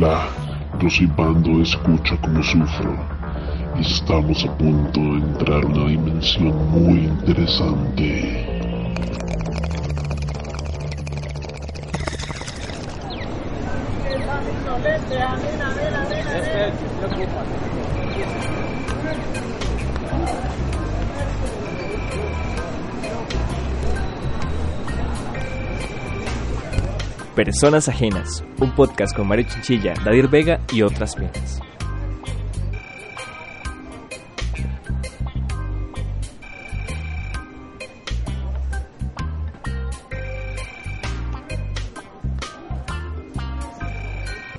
[0.00, 0.28] Hola,
[0.80, 2.96] yo soy Bando Escucha como sufro
[3.80, 8.58] estamos a punto de entrar a una dimensión muy interesante.
[27.38, 31.60] Personas Ajenas, un podcast con Mario Chinchilla, Dadir Vega y otras penas.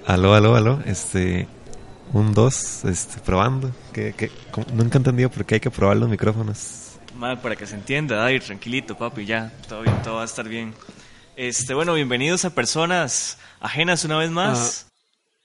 [0.07, 1.49] Aló, aló, aló, este,
[2.13, 4.31] un dos, este, probando, que,
[4.73, 6.97] nunca he entendido por qué hay que probar los micrófonos.
[7.17, 10.47] Madre, para que se entienda, Dadir, tranquilito, papi, ya, todo bien, todo va a estar
[10.47, 10.73] bien.
[11.41, 14.87] Este, bueno, bienvenidos a Personas Ajenas una vez más.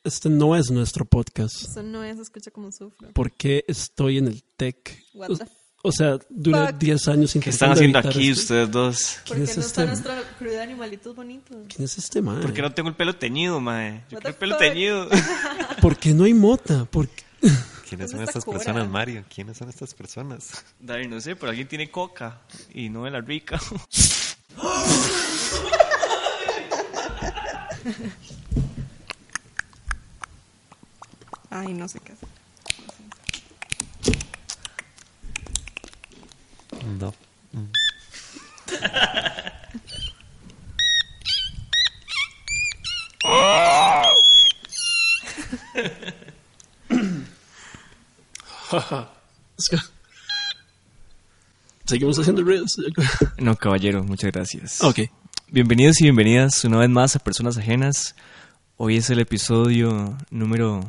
[0.02, 1.55] Este no es nuestro podcast.
[1.70, 3.12] Eso no es escucha como sufro.
[3.12, 5.00] ¿Por qué estoy en el tech?
[5.14, 5.44] What O, the
[5.84, 6.78] o sea, duré fuck?
[6.78, 8.42] 10 años ¿Qué están haciendo aquí esto.
[8.42, 9.18] ustedes dos?
[9.18, 9.83] ¿Por ¿Quién qué es no este?
[9.83, 11.58] está nuestra crew de animalitos bonitos?
[11.68, 12.40] ¿Quién es este man?
[12.40, 14.02] ¿Por qué no tengo el pelo teñido, mae?
[14.11, 15.08] Yo quiero el pelo teñido.
[15.80, 16.86] ¿Por qué no hay mota?
[16.86, 17.22] ¿Por qué?
[17.88, 19.24] ¿Quiénes son ¿Dónde está estas personas, Mario?
[19.33, 20.64] ¿Quiénes son estas personas?
[20.80, 22.40] Dadir, no sé, pero alguien tiene coca
[22.74, 23.61] y no de la rica.
[31.50, 32.28] Ay, no sé qué hacer.
[36.98, 37.14] No.
[49.70, 49.78] Que-
[51.86, 52.77] Seguimos haciendo reels.
[53.38, 54.82] No, caballero, muchas gracias.
[54.82, 55.00] ok.
[55.50, 58.16] Bienvenidos y bienvenidas una vez más a Personas Ajenas.
[58.76, 60.84] Hoy es el episodio número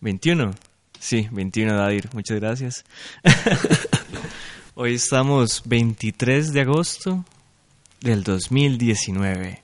[0.00, 0.52] 21.
[0.98, 2.08] Sí, 21, Dadir.
[2.14, 2.84] Muchas gracias.
[4.74, 7.24] Hoy estamos 23 de agosto
[8.00, 9.62] del 2019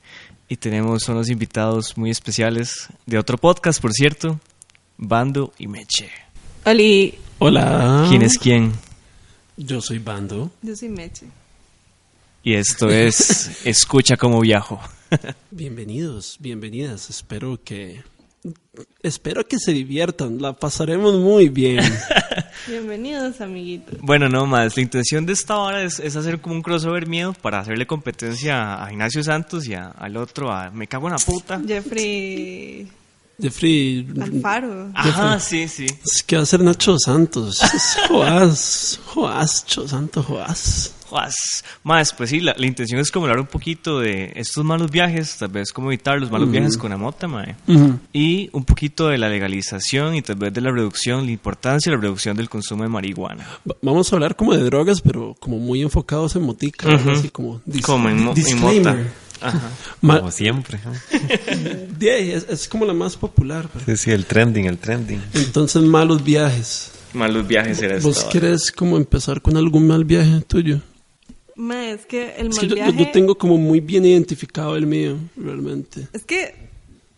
[0.49, 4.41] y tenemos unos invitados muy especiales de otro podcast, por cierto,
[4.99, 6.11] Bando y Meche.
[6.65, 8.07] Oli, Hola.
[8.09, 8.73] ¿Quién es quién?
[9.57, 10.51] Yo soy Bando.
[10.63, 11.27] yo soy Meche.
[12.47, 14.81] Y esto es Escucha como viajo.
[15.51, 17.11] Bienvenidos, bienvenidas.
[17.11, 18.05] Espero que...
[19.03, 20.41] Espero que se diviertan.
[20.41, 21.81] La pasaremos muy bien.
[22.69, 23.99] Bienvenidos, amiguitos.
[24.01, 24.77] Bueno, no más.
[24.77, 28.85] La intención de esta hora es, es hacer como un crossover mío para hacerle competencia
[28.85, 31.61] a Ignacio Santos y a- al otro a Me cago en la puta.
[31.67, 32.87] Jeffrey
[33.41, 34.07] Jeffrey...
[34.21, 34.91] Alfaro.
[34.95, 35.87] Ajá, sí, sí.
[35.87, 37.63] Es que va a ser Nacho Santos.
[37.63, 39.01] Es Joás.
[39.07, 40.93] Joás, Cho Santos, Joás.
[41.09, 41.65] Joas.
[41.85, 45.37] Más, pues sí, la, la intención es como hablar un poquito de estos malos viajes,
[45.39, 47.55] tal vez cómo evitar los malos viajes con la mota, mae.
[48.13, 51.97] Y un poquito de la legalización y tal vez de la reducción, la importancia de
[51.97, 53.47] la reducción del consumo de marihuana.
[53.71, 56.93] Va- Vamos a hablar como de drogas, pero como muy enfocados en motica.
[56.93, 57.11] Ujú.
[57.13, 58.97] Así como, Como en, mo- en mota.
[59.41, 59.71] Ajá.
[60.01, 60.79] Ma- Como siempre.
[62.01, 63.69] es, es como la más popular.
[63.73, 65.21] pero- Sí, sí, el trending, el trending.
[65.35, 66.93] Entonces, malos viajes.
[67.13, 68.09] Malos viajes era esto.
[68.09, 70.81] ¿Vos querés como empezar con algún mal viaje tuyo?
[71.55, 73.05] Ma, es que el Es mal que yo, yo- viaje...
[73.05, 76.07] yo tengo como muy bien identificado el mío, realmente.
[76.13, 76.55] Es que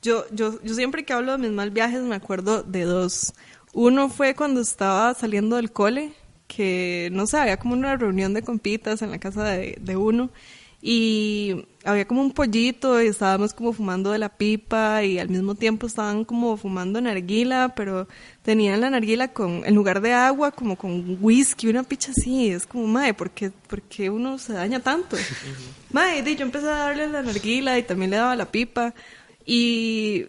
[0.02, 3.32] yo, yo, yo siempre que hablo de mis mal viajes me acuerdo de dos.
[3.72, 6.12] Uno fue cuando estaba saliendo del cole,
[6.46, 10.30] que no sé, había como una reunión de compitas en la casa de, de uno
[10.80, 15.56] y había como un pollito y estábamos como fumando de la pipa y al mismo
[15.56, 18.06] tiempo estaban como fumando narguila, pero
[18.42, 22.50] tenían la narguila con, en lugar de agua, como con whisky, una picha así.
[22.50, 25.16] Es como, mae, ¿por qué, por qué uno se daña tanto?
[25.90, 28.94] Mae, yo empecé a darle la narguila y también le daba la pipa
[29.46, 30.26] y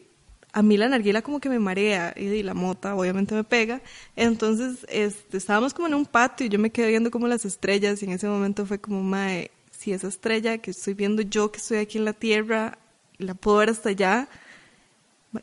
[0.53, 3.81] a mí la narguila como que me marea y, la mota obviamente me pega.
[4.15, 8.01] Entonces este, estábamos como en un patio y yo me quedé viendo como las estrellas
[8.01, 11.59] y en ese momento fue como, mae, si esa estrella que estoy viendo yo, que
[11.59, 12.77] estoy aquí en la Tierra,
[13.17, 14.27] la puedo ver hasta allá,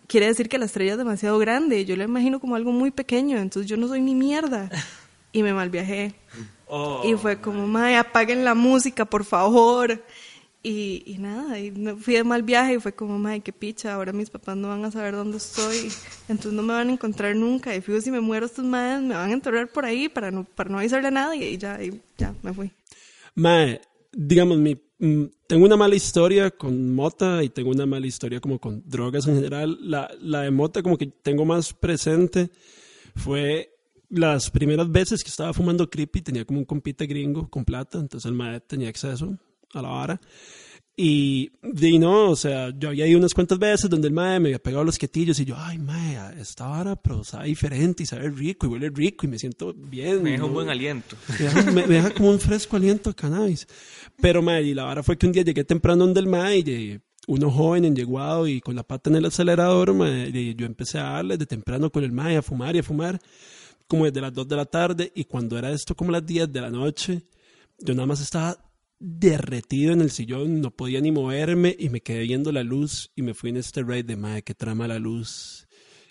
[0.07, 1.87] quiere decir que la estrella es demasiado grande.
[1.87, 4.69] Yo la imagino como algo muy pequeño, entonces yo no soy ni mierda.
[5.33, 6.15] Y me malviajé.
[7.05, 10.05] Y fue como, mae, apaguen la música, por favor.
[10.63, 13.95] Y, y nada, y me fui de mal viaje y fue como, mae, qué picha,
[13.95, 15.93] ahora mis papás no van a saber dónde estoy,
[16.29, 17.75] entonces no me van a encontrar nunca.
[17.75, 20.45] Y fijo, si me muero estos madres, me van a enterrar por ahí para no,
[20.45, 21.51] para no avisarle a nadie.
[21.53, 22.71] Y ya, y ya, me fui.
[23.35, 23.81] Mae,
[24.17, 28.59] digamos, mi, mm, tengo una mala historia con mota y tengo una mala historia como
[28.59, 29.79] con drogas en general.
[29.83, 32.51] La, la de mota como que tengo más presente
[33.15, 33.71] fue
[34.09, 38.27] las primeras veces que estaba fumando creepy, tenía como un compita gringo con plata, entonces
[38.27, 39.39] el mae tenía acceso
[39.75, 40.21] a la vara.
[40.99, 41.51] Y,
[41.83, 44.59] y no, o sea, yo había ido unas cuantas veces donde el mae me había
[44.63, 48.67] pegado los quietillos y yo, ay, mae, esta vara, pero sabe diferente y sabe rico
[48.67, 50.23] y huele rico y me siento bien.
[50.23, 50.47] Me deja ¿no?
[50.49, 51.15] un buen aliento.
[51.29, 53.69] Me deja, me- me deja como un fresco aliento a cannabis.
[54.23, 56.99] Pero, mae, y la vara fue que un día llegué temprano donde el mae y
[57.27, 61.11] uno joven, enyeguado y con la pata en el acelerador, mae, y yo empecé a
[61.11, 63.21] darle de temprano con el mae a fumar y a fumar,
[63.87, 66.61] como desde las 2 de la tarde, y cuando era esto como las 10 de
[66.63, 67.23] la noche,
[67.81, 68.57] yo nada más estaba
[68.99, 73.23] derretido en el sillón, no podía ni moverme y me quedé viendo la luz y
[73.23, 75.67] me fui en este raid de madre que trama la luz.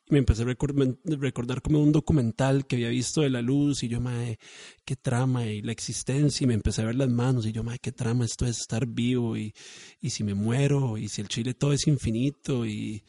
[0.08, 3.82] Y me empecé a recor- recordar como un documental que había visto de la luz
[3.82, 4.38] y yo, madre,
[4.86, 7.80] qué trama y la existencia y me empecé a ver las manos y yo, madre,
[7.82, 9.52] qué trama esto es estar vivo y,
[10.00, 13.04] y si me muero y si el chile todo es infinito y,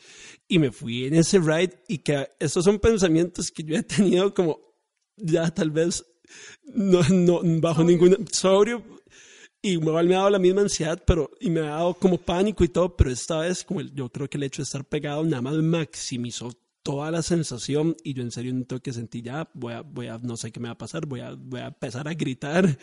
[0.49, 4.33] y me fui en ese ride y que estos son pensamientos que yo he tenido
[4.33, 4.59] como
[5.19, 6.03] ya tal vez
[6.65, 8.96] no, no bajo ningún sobrio y
[9.73, 12.69] igual me ha dado la misma ansiedad, pero y me ha dado como pánico y
[12.69, 15.43] todo, pero esta vez como el- yo creo que el hecho de estar pegado nada
[15.43, 16.51] más maximizó
[16.83, 20.19] toda la sensación y yo en serio un toque sentí ya voy a, voy a
[20.19, 22.79] no sé qué me va a pasar, voy a, voy a empezar a gritar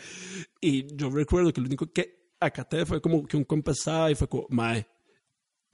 [0.60, 4.14] y yo recuerdo que lo único que acaté fue como que un compa estaba y
[4.14, 4.86] fue como, mae,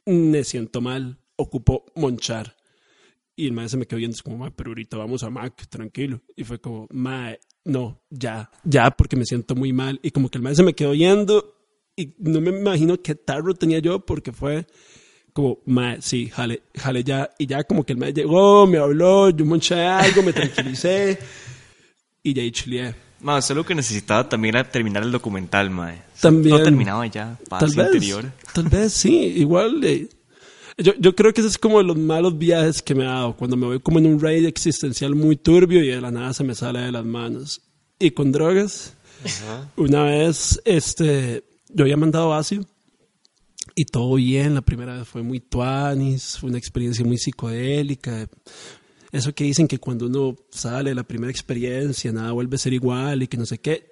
[0.07, 2.57] me siento mal, ocupo monchar.
[3.37, 5.67] Y el mae se me quedó viendo, es como, mae, pero ahorita vamos a Mac,
[5.69, 6.23] tranquilo.
[6.37, 10.01] Y fue como, mae, no, ya, ya, porque me siento muy mal.
[10.03, 11.55] Y como que el mae se me quedó viendo
[11.97, 14.67] y no me imagino qué tarro tenía yo porque fue
[15.33, 17.31] como, mae, sí, jale, jale ya.
[17.39, 21.19] Y ya como que el mae llegó, me habló, yo monché algo, me tranquilicé
[22.23, 22.95] y ya ahí chileé.
[23.21, 26.03] Ma, usted lo que necesitaba también era terminar el documental, mae.
[26.21, 26.57] También.
[26.57, 28.17] No terminaba ya, paz Tal vez,
[28.55, 29.85] tal vez sí, igual.
[29.85, 30.09] eh,
[30.79, 33.37] yo, yo creo que ese es como de los malos viajes que me ha dado,
[33.37, 36.45] cuando me voy como en un raid existencial muy turbio y de la nada se
[36.45, 37.63] me sale de las manos.
[37.99, 38.95] Y con drogas,
[39.77, 42.65] una vez este, yo había mandado ácido
[43.75, 48.29] y todo bien, la primera vez fue muy tuanis, fue una experiencia muy psicodélica.
[49.13, 52.73] Eso que dicen que cuando uno sale de la primera experiencia, nada vuelve a ser
[52.73, 53.90] igual y que no sé qué.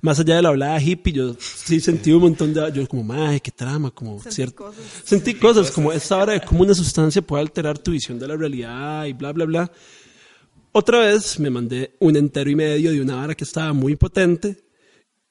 [0.00, 2.72] Más allá de la hablada hippie, yo sí sentí un montón de...
[2.72, 4.64] Yo como, madre, qué trama, como Sentí cierto...
[4.64, 4.84] cosas.
[5.04, 8.36] Sentí cosas, como esta hora de cómo una sustancia puede alterar tu visión de la
[8.36, 9.72] realidad y bla, bla, bla.
[10.72, 14.64] Otra vez me mandé un entero y medio de una vara que estaba muy potente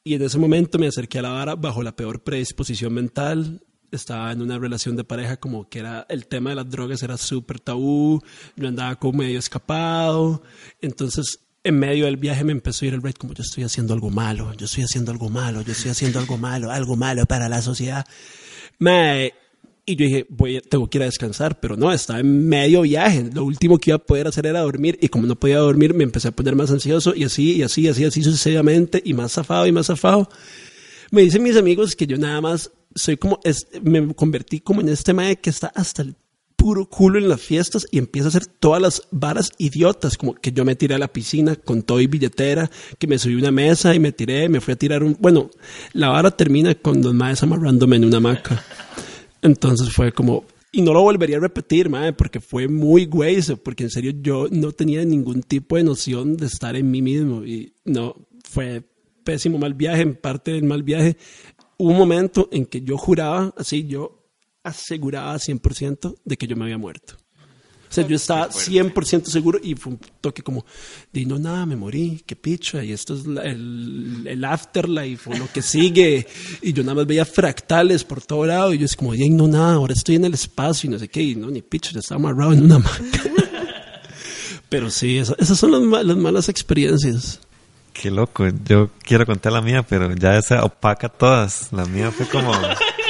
[0.05, 3.61] y en ese momento me acerqué a la vara bajo la peor predisposición mental.
[3.91, 7.15] Estaba en una relación de pareja como que era el tema de las drogas era
[7.15, 8.21] súper tabú.
[8.55, 10.43] Yo andaba como medio escapado.
[10.81, 13.93] Entonces, en medio del viaje me empezó a ir el raid como yo estoy haciendo
[13.93, 17.47] algo malo, yo estoy haciendo algo malo, yo estoy haciendo algo malo, algo malo para
[17.49, 18.05] la sociedad.
[18.79, 19.33] Me,
[19.85, 23.29] y yo dije, voy, tengo que ir a descansar, pero no, estaba en medio viaje.
[23.33, 26.03] Lo último que iba a poder hacer era dormir y como no podía dormir me
[26.03, 29.31] empecé a poner más ansioso y así, y así, y así, así sucesivamente y más
[29.33, 30.29] zafado y más zafado.
[31.11, 34.89] Me dicen mis amigos que yo nada más soy como, es- me convertí como en
[34.89, 36.15] este mae que está hasta el
[36.63, 40.53] puro culo en las fiestas y empieza a hacer todas las varas idiotas, como que
[40.53, 43.51] yo me tiré a la piscina con todo y billetera, que me subí a una
[43.51, 45.17] mesa y me tiré, me fui a tirar un...
[45.19, 45.51] Bueno,
[45.91, 48.63] la vara termina con los maes amarrándome en una hamaca.
[49.41, 50.45] Entonces fue como...
[50.71, 54.13] Y no lo volvería a repetir, mae, porque fue muy güey, eso, porque en serio
[54.21, 57.43] yo no tenía ningún tipo de noción de estar en mí mismo.
[57.43, 58.15] Y no,
[58.49, 58.83] fue
[59.25, 61.17] pésimo mal viaje, en parte del mal viaje.
[61.77, 64.22] Un momento en que yo juraba, así, yo
[64.63, 67.15] aseguraba 100% de que yo me había muerto.
[67.89, 70.65] O sea, yo estaba 100% seguro y fue un toque como,
[71.11, 75.37] di no nada, me morí, qué picha, y esto es la- el, el afterlife o
[75.37, 76.25] lo que sigue.
[76.63, 79.47] Y yo nada más veía fractales por todo lado y yo es como, di no
[79.47, 81.99] nada, ahora estoy en el espacio y no sé qué, y no, ni picha, ya
[81.99, 82.99] estaba amarrado en una hamaca.
[84.69, 87.41] Pero sí, esa- esas son las, las malas experiencias.
[87.93, 88.45] Qué loco.
[88.65, 91.71] Yo quiero contar la mía, pero ya esa opaca todas.
[91.71, 92.51] La mía fue como.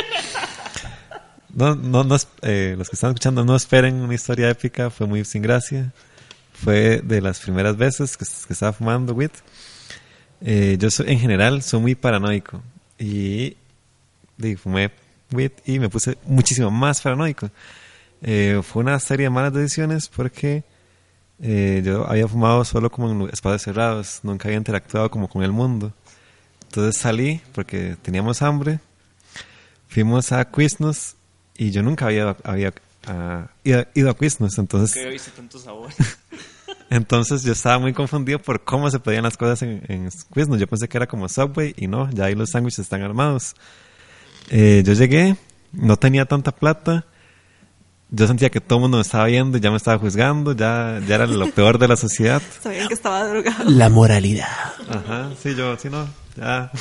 [1.53, 4.89] No, no, no, eh, los que están escuchando no esperen una historia épica.
[4.89, 5.91] Fue muy sin gracia.
[6.53, 9.31] Fue de las primeras veces que, que estaba fumando weed.
[10.41, 12.62] Eh, yo soy, en general soy muy paranoico.
[13.00, 13.55] Y,
[14.38, 14.91] di, fumé
[15.31, 17.50] weed y me puse muchísimo más paranoico.
[18.22, 20.63] Eh, fue una serie de malas decisiones porque
[21.41, 25.51] eh, yo había fumado solo como en espacios cerrados, nunca había interactuado como con el
[25.51, 25.93] mundo.
[26.67, 28.79] Entonces salí porque teníamos hambre,
[29.88, 31.15] fuimos a Quiznos
[31.57, 32.74] y yo nunca había, había
[33.63, 35.91] ido, ido a Quiznos, entonces, Que había visto tanto sabor.
[36.89, 40.60] entonces yo estaba muy confundido por cómo se pedían las cosas en, en Quiznos.
[40.60, 43.55] Yo pensé que era como Subway y no, ya ahí los sándwiches están armados.
[44.50, 45.36] Eh, yo llegué,
[45.72, 47.05] no tenía tanta plata.
[48.10, 51.15] Yo sentía que todo el mundo me estaba viendo, ya me estaba juzgando, ya, ya
[51.15, 52.41] era lo peor de la sociedad.
[52.62, 53.69] Sabían que estaba drogado.
[53.69, 54.74] La moralidad.
[54.88, 56.72] Ajá, sí, yo, sí, no, ya.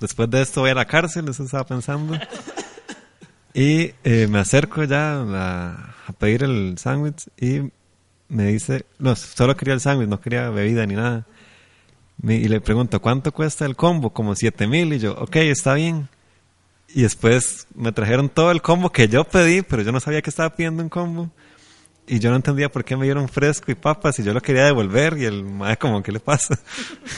[0.00, 2.18] Después de esto voy a la cárcel, eso estaba pensando.
[3.54, 7.70] Y eh, me acerco ya a, pedir el sándwich y
[8.28, 11.26] me dice, no, solo quería el sándwich, no quería bebida ni nada.
[12.22, 14.12] Y le pregunto, ¿cuánto cuesta el combo?
[14.12, 14.92] Como siete mil.
[14.92, 16.08] Y yo, ok, está bien.
[16.94, 20.30] Y después me trajeron todo el combo que yo pedí, pero yo no sabía que
[20.30, 21.30] estaba pidiendo un combo.
[22.06, 24.64] Y yo no entendía por qué me dieron fresco y papas y yo lo quería
[24.64, 26.58] devolver y el madre como, ¿qué le pasa?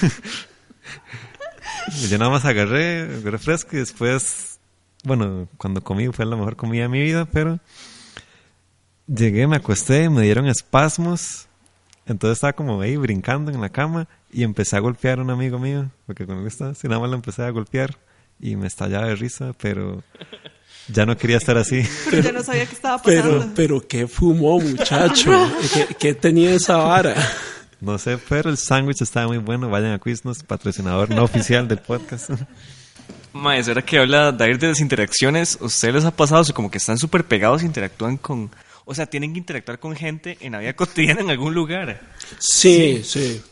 [2.02, 4.53] y yo nada más agarré, agarré fresco y después,
[5.04, 7.60] bueno, cuando comí fue la mejor comida de mi vida, pero
[9.06, 11.46] llegué, me acosté, me dieron espasmos.
[12.06, 15.58] Entonces estaba como ahí brincando en la cama y empecé a golpear a un amigo
[15.58, 17.96] mío, porque me gusta, así nada más lo empecé a golpear
[18.40, 20.02] y me estallaba de risa, pero
[20.88, 21.82] ya no quería estar así.
[22.10, 23.38] Pero yo no sabía qué estaba pasando.
[23.38, 25.30] Pero, pero qué fumó, muchacho.
[25.72, 27.14] ¿Qué, qué tenía esa vara?
[27.80, 29.68] No sé, pero el sándwich estaba muy bueno.
[29.68, 32.30] Vayan a Quiznos, patrocinador no oficial del podcast.
[33.34, 36.70] Mae, ahora que habla Dair de las interacciones, ¿ustedes les ha pasado o sea, como
[36.70, 38.48] que están súper pegados e interactúan con...
[38.84, 42.00] O sea, tienen que interactuar con gente en la vida cotidiana en algún lugar.
[42.38, 43.42] Sí, sí.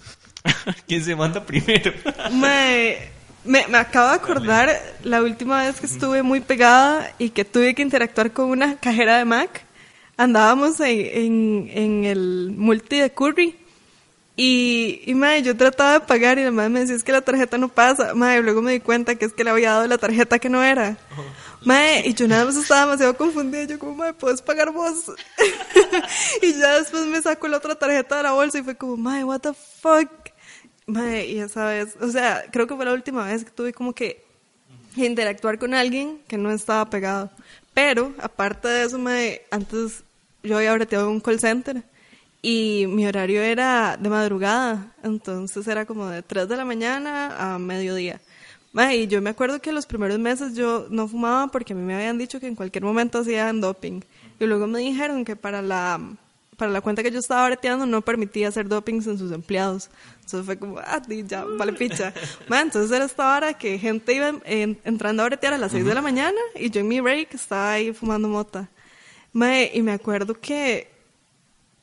[0.86, 1.92] ¿Quién se manda primero?
[2.32, 3.10] Mae,
[3.44, 7.74] me, me acabo de acordar la última vez que estuve muy pegada y que tuve
[7.74, 9.64] que interactuar con una cajera de Mac.
[10.16, 13.56] Andábamos en, en, en el multi de Curry
[14.34, 17.20] y, y mae, yo trataba de pagar y la madre me decía es que la
[17.20, 18.14] tarjeta no pasa.
[18.14, 20.62] Mae, luego me di cuenta que es que le había dado la tarjeta que no
[20.62, 20.96] era.
[21.64, 23.64] Mae, y yo nada más estaba demasiado confundida.
[23.64, 25.12] Yo como, mae, ¿puedes pagar vos?
[26.42, 29.22] y ya después me saco la otra tarjeta de la bolsa y fue como, mae,
[29.22, 30.08] what the fuck?
[30.86, 33.92] Mae, y esa vez, o sea, creo que fue la última vez que tuve como
[33.92, 34.24] que
[34.96, 37.30] interactuar con alguien que no estaba pegado.
[37.74, 40.04] Pero, aparte de eso, mae, antes
[40.42, 41.84] yo había breteado un call center
[42.42, 47.58] y mi horario era de madrugada, entonces era como de 3 de la mañana a
[47.58, 48.20] mediodía.
[48.94, 51.94] Y yo me acuerdo que los primeros meses yo no fumaba porque a mí me
[51.94, 54.00] habían dicho que en cualquier momento hacían doping.
[54.40, 56.00] Y luego me dijeron que para la,
[56.56, 59.90] para la cuenta que yo estaba breteando no permitía hacer dopings en sus empleados.
[60.22, 62.14] Entonces fue como, ah, ya, vale picha.
[62.49, 65.84] Mae, entonces era esta hora que gente iba en- entrando a bretear a las 6
[65.84, 68.70] de la mañana y yo en mi break estaba ahí fumando mota.
[69.34, 70.90] Y me acuerdo que,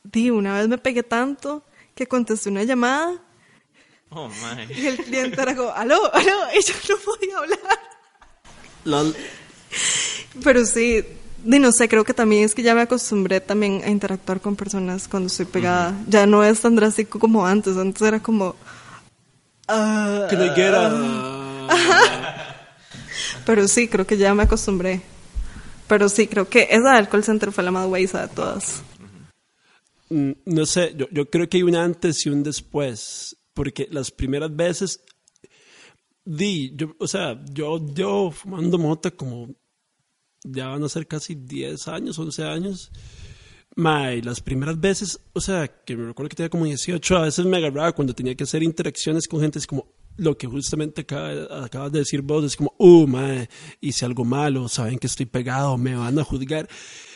[0.04, 1.64] di, una vez me pegué tanto
[1.96, 3.14] que contesté una llamada
[4.12, 4.68] Oh, mae.
[4.74, 7.60] y el cliente era como, aló, aló, y yo no podía hablar.
[8.86, 9.16] Lol.
[10.44, 11.04] Pero sí,
[11.44, 14.56] di, no sé, creo que también es que ya me acostumbré también a interactuar con
[14.56, 15.94] personas cuando estoy pegada.
[16.08, 18.56] Ya no es tan drástico como antes, antes era como...
[19.68, 22.56] ah, Can I get a-
[23.46, 25.02] pero sí, creo que ya me acostumbré.
[25.88, 28.82] Pero sí, creo que esa del call center fue la más guaysa de todas.
[30.10, 34.12] Mm, No sé, yo, yo creo que hay un antes y un después, porque las
[34.12, 35.02] primeras veces,
[36.26, 39.54] di, yo, o sea, yo, yo fumando mota como,
[40.44, 42.92] ya van a ser casi 10 años, 11 años,
[43.76, 47.46] Mae, las primeras veces, o sea, que me recuerdo que tenía como 18, a veces
[47.46, 51.64] me agarraba cuando tenía que hacer interacciones con gente, es como lo que justamente acaba-
[51.64, 53.48] acabas de decir vos, es como, uh, mae,
[53.80, 56.68] hice algo malo, saben que estoy pegado, me van a juzgar.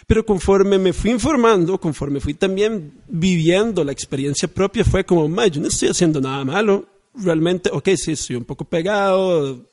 [0.08, 5.52] Pero conforme me fui informando, conforme fui también viviendo la experiencia propia, fue como, mae,
[5.52, 9.70] yo no estoy haciendo nada malo, realmente, ok, sí, estoy un poco pegado,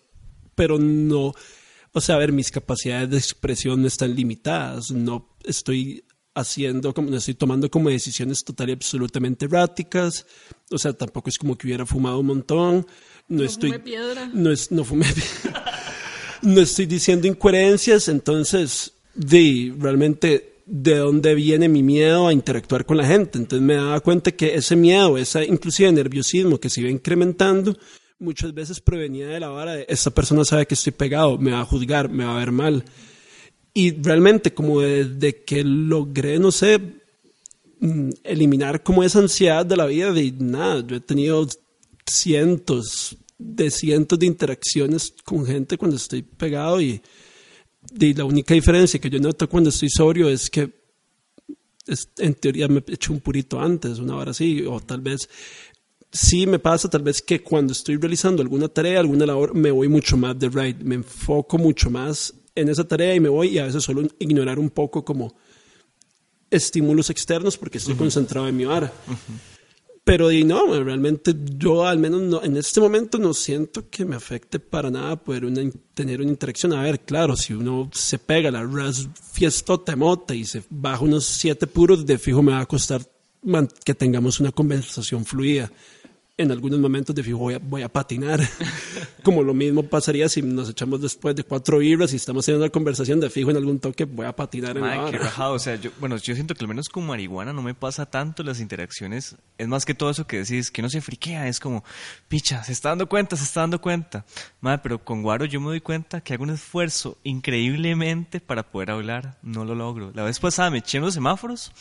[0.55, 1.33] pero no,
[1.93, 7.11] o sea, a ver, mis capacidades de expresión no están limitadas, no estoy haciendo, como,
[7.11, 10.27] no estoy tomando como decisiones total y absolutamente erráticas,
[10.71, 12.87] o sea, tampoco es como que hubiera fumado un montón,
[13.29, 14.31] no, estoy, fumé piedra.
[14.33, 15.07] no es, no fumé,
[16.43, 22.97] no estoy diciendo incoherencias, entonces, de, realmente, ¿de dónde viene mi miedo a interactuar con
[22.97, 23.39] la gente?
[23.39, 27.77] Entonces me daba cuenta que ese miedo, ese inclusive nerviosismo que se iba incrementando,
[28.19, 31.61] muchas veces provenía de la vara de, esta persona sabe que estoy pegado, me va
[31.61, 32.85] a juzgar, me va a ver mal.
[33.75, 36.81] Y realmente como desde que logré, no sé,
[37.81, 41.47] mm, eliminar como esa ansiedad de la vida, de nada, yo he tenido
[42.07, 47.01] cientos de cientos de interacciones con gente cuando estoy pegado y,
[47.99, 50.71] y la única diferencia que yo noto cuando estoy sobrio es que
[51.87, 55.29] es- en teoría me he hecho un purito antes, una hora así, o tal vez
[56.13, 59.89] sí me pasa tal vez que cuando estoy realizando alguna tarea, alguna labor, me voy
[59.89, 63.59] mucho más de right, me enfoco mucho más en esa tarea y me voy y
[63.59, 65.35] a veces solo ignorar un poco como
[66.51, 68.93] estímulos externos porque estoy concentrado en mi vara.
[70.03, 74.17] Pero di no, realmente yo al menos no- en este momento no siento que me
[74.17, 75.63] afecte para nada poder una,
[75.95, 76.73] tener una interacción.
[76.73, 81.27] A ver, claro, si uno se pega la ras fiestota mota y se baja unos
[81.27, 83.03] siete puros, de fijo me va a costar
[83.85, 85.71] que tengamos una conversación fluida.
[86.41, 88.41] En algunos momentos de fijo voy a, voy a patinar.
[89.23, 92.73] Como lo mismo pasaría si nos echamos después de cuatro vibras y estamos teniendo una
[92.73, 95.55] conversación de fijo en algún toque, voy a patinar en la Mae, qué rajado.
[95.55, 98.43] O sea, yo, bueno, yo siento que al menos con marihuana no me pasa tanto
[98.43, 99.37] las interacciones.
[99.59, 101.49] Es más que todo eso que decís, que no se friquea.
[101.49, 101.85] Es como,
[102.29, 104.25] picha, se está dando cuenta, se está dando cuenta.
[104.61, 108.91] Mae, pero con guaro yo me doy cuenta que hago un esfuerzo increíblemente para poder
[108.91, 109.39] hablar.
[109.43, 110.13] No lo logro.
[110.15, 111.73] La vez pasada me eché en los semáforos.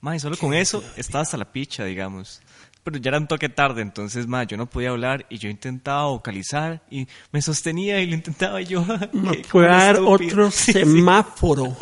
[0.00, 2.42] Mae, solo con eso estaba hasta la picha, digamos.
[2.84, 6.04] Pero ya era un toque tarde, entonces, mae, yo no podía hablar y yo intentaba
[6.04, 8.84] vocalizar y me sostenía y lo intentaba y yo.
[9.12, 10.10] Me como puede estúpido.
[10.10, 10.72] otro Sí, sí.
[10.74, 11.76] semáforo.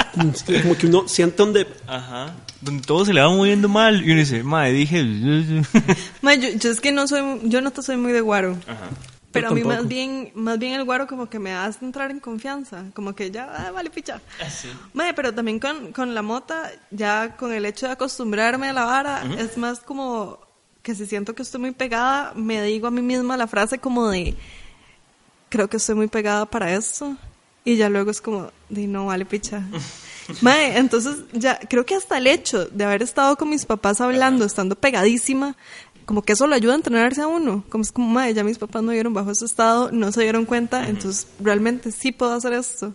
[0.62, 2.37] Como que uno siente donde Ajá.
[2.61, 4.00] Donde todo se le va moviendo mal.
[4.06, 5.02] Y uno dice, madre, dije.
[6.23, 8.56] Ma, yo, yo es que no soy, yo no te soy muy de guaro.
[8.68, 8.88] Ajá.
[9.32, 12.21] Pero a mí más bien, más bien el guaro como que me hace entrar en
[12.21, 14.21] confianza, como que ya, ah, vale, picha.
[14.40, 14.68] Así.
[14.92, 18.85] Mae, pero también con, con la mota, ya con el hecho de acostumbrarme a la
[18.85, 20.51] vara, es más como
[20.83, 24.09] que si siento que estoy muy pegada, me digo a mí misma la frase como
[24.09, 24.35] de,
[25.49, 27.17] creo que estoy muy pegada para esto.
[27.65, 29.62] Y ya luego es como, de no, vale, picha.
[30.41, 34.45] Mae, entonces ya, creo que hasta el hecho de haber estado con mis papás hablando,
[34.45, 35.57] estando pegadísima,
[36.05, 37.65] como que eso lo ayuda a entrenarse a uno.
[37.69, 40.45] Como es como, mae, ya mis papás no vieron bajo ese estado, no se dieron
[40.45, 42.95] cuenta, entonces realmente sí puedo hacer esto.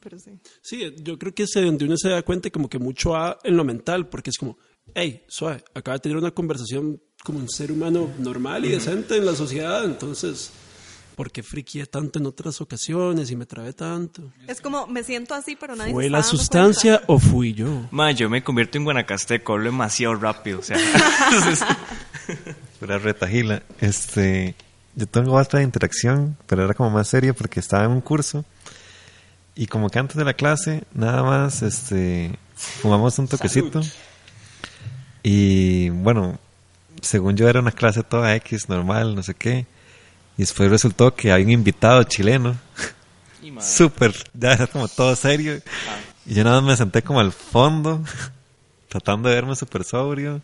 [0.00, 0.32] Pero sí.
[0.60, 3.56] Sí, yo creo que es donde uno se da cuenta como que mucho va en
[3.56, 4.58] lo mental, porque es como,
[4.94, 9.24] hey, suave, acaba de tener una conversación como un ser humano normal y decente en
[9.24, 10.50] la sociedad, entonces,
[11.16, 14.30] ¿por qué friqué tanto en otras ocasiones y me trabé tanto?
[14.46, 17.88] Es como, me siento así, pero nadie ¿Fue la sustancia o fui yo?
[17.90, 20.58] Ma, yo me convierto en guanacasteco, hablo demasiado rápido.
[20.58, 20.76] O sea,
[21.32, 21.66] entonces,
[22.78, 23.62] Pura retajila.
[23.80, 24.54] Este,
[24.94, 28.44] yo tengo otra interacción, pero era como más seria porque estaba en un curso
[29.54, 33.80] y como que antes de la clase nada más este fumamos un toquecito
[35.22, 36.38] y bueno,
[37.00, 39.66] según yo era una clase toda X normal, no sé qué.
[40.36, 42.56] Y después resultó que hay un invitado chileno,
[43.60, 45.60] súper, ya era como todo serio.
[46.26, 48.02] Y yo nada más me senté como al fondo,
[48.88, 50.40] tratando de verme súper sobrio.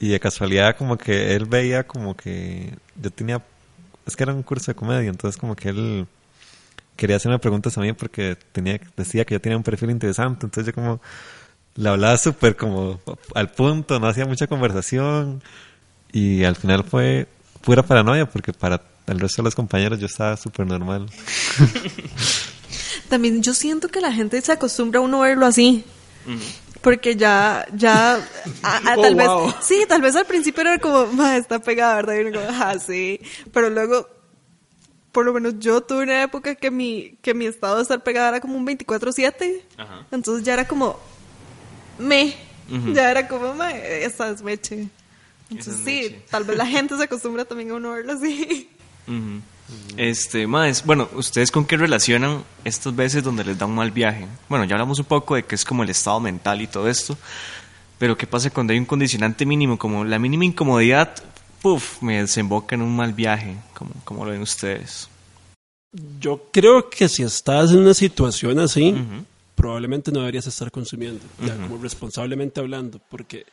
[0.00, 3.42] Y de casualidad como que él veía como que yo tenía,
[4.06, 6.06] es que era un curso de comedia, entonces como que él
[6.96, 10.66] quería hacerme preguntas a mí porque tenía, decía que yo tenía un perfil interesante, entonces
[10.66, 11.00] yo como
[11.76, 13.00] le hablaba súper como
[13.34, 15.42] al punto, no hacía mucha conversación
[16.12, 17.26] y al final fue
[17.62, 21.06] pura paranoia porque para el resto de los compañeros yo estaba súper normal.
[23.08, 25.84] También yo siento que la gente se acostumbra a uno verlo así.
[26.80, 28.14] Porque ya, ya,
[28.62, 29.52] a- a- Oh, tal vez, wow.
[29.60, 32.14] sí, tal vez al principio era como, "Ma, está pegada, ¿verdad?
[32.14, 33.20] Y uno como, ah, sí.
[33.52, 34.08] Pero luego,
[35.12, 38.28] por lo menos yo tuve una época que mi, que mi estado de estar pegada
[38.30, 39.60] era como un 24-7.
[39.76, 40.06] Ajá.
[40.10, 40.98] Entonces ya era como,
[42.00, 42.34] me.
[42.92, 44.88] Ya era como, ma, esta es meche.
[45.50, 46.22] Entonces es sí, meche.
[46.30, 48.68] tal vez la gente se acostumbra también a uno verlo así.
[49.96, 54.26] Este, más, bueno, ¿ustedes con qué relacionan estas veces donde les da un mal viaje?
[54.48, 57.16] Bueno, ya hablamos un poco de que es como el estado mental y todo esto,
[57.98, 59.78] pero ¿qué pasa cuando hay un condicionante mínimo?
[59.78, 61.14] Como la mínima incomodidad,
[61.60, 65.08] puff, me desemboca en un mal viaje, como, como lo ven ustedes.
[66.20, 68.94] Yo creo que si estás en una situación así,
[69.60, 73.44] probablemente no deberías estar consumiendo, ya como responsablemente hablando, porque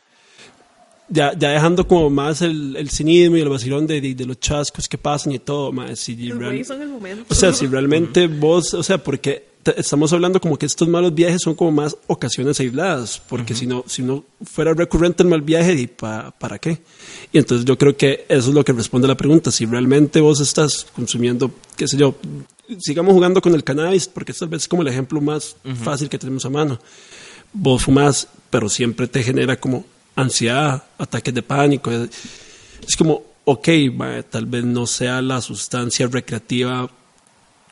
[1.10, 4.40] ya, ya dejando como más el, el cinismo y el vacilón de, de, de los
[4.40, 7.24] chascos que pasan y todo, más si Los real- son el momento.
[7.28, 11.42] o sea, si realmente vos, o sea, porque estamos hablando como que estos malos viajes
[11.42, 15.74] son como más ocasiones aisladas, porque si no si no fuera recurrente el mal viaje,
[15.74, 16.78] ¿y pa- para qué?
[17.32, 20.20] Y entonces yo creo que eso es lo que responde a la pregunta, si realmente
[20.20, 22.14] vos estás consumiendo, qué sé yo,
[22.78, 26.18] sigamos jugando con el cannabis, porque tal vez es como el ejemplo más fácil que
[26.18, 26.78] tenemos a mano.
[27.52, 29.84] Vos fumas, pero siempre te genera como
[30.16, 31.90] ansiedad, ataques de pánico.
[31.90, 36.90] Es como, ok, ma, tal vez no sea la sustancia recreativa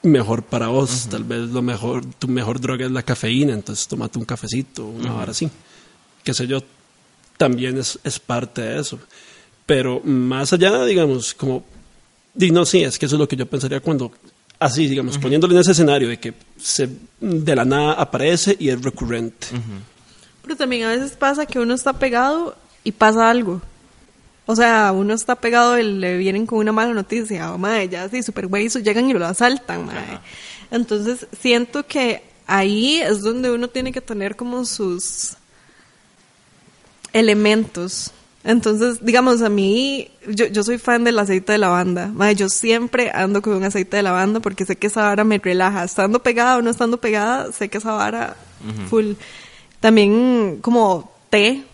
[0.06, 1.08] mejor para vos.
[1.10, 5.14] Tal vez lo mejor, tu mejor droga es la cafeína, entonces tomate un cafecito, una
[5.14, 5.50] hora así.
[6.24, 6.62] Qué sé yo,
[7.36, 8.98] también es, es parte de eso.
[9.66, 11.64] Pero más allá, digamos, como,
[12.34, 14.12] no, sí, es que eso es lo que yo pensaría cuando,
[14.58, 16.88] así, digamos, poniéndolo en ese escenario de que se,
[17.20, 19.48] de la nada aparece y es recurrente.
[20.42, 23.60] Pero también a veces pasa que uno está pegado y pasa algo.
[24.46, 27.52] O sea, uno está pegado y le vienen con una mala noticia.
[27.52, 30.20] O, madre, ya así, super güey, llegan y lo asaltan, madre.
[30.70, 35.36] Entonces, siento que ahí es donde uno tiene que tener como sus
[37.12, 38.12] elementos.
[38.44, 42.06] Entonces, digamos, a mí, yo, yo soy fan del aceite de lavanda.
[42.06, 45.38] Madre, yo siempre ando con un aceite de lavanda porque sé que esa vara me
[45.38, 45.82] relaja.
[45.82, 48.36] Estando pegada o no estando pegada, sé que esa vara
[48.88, 49.14] full.
[49.80, 51.64] También como té.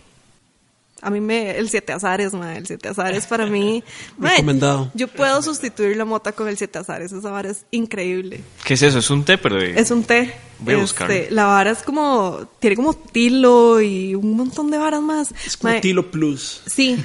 [1.03, 3.83] A mí me, el siete azares, mae, el siete azares para mí,
[4.17, 4.91] Recomendado.
[4.93, 8.41] yo puedo sustituir la mota con el siete azares, esa vara es increíble.
[8.63, 8.99] ¿Qué es eso?
[8.99, 9.79] Es un té, pero de...
[9.79, 10.19] Es un té.
[10.21, 11.15] Este, Voy a buscarlo.
[11.31, 15.33] la vara es como, tiene como tilo y un montón de varas más.
[15.45, 16.61] Es como Tilo Plus.
[16.67, 16.97] Sí,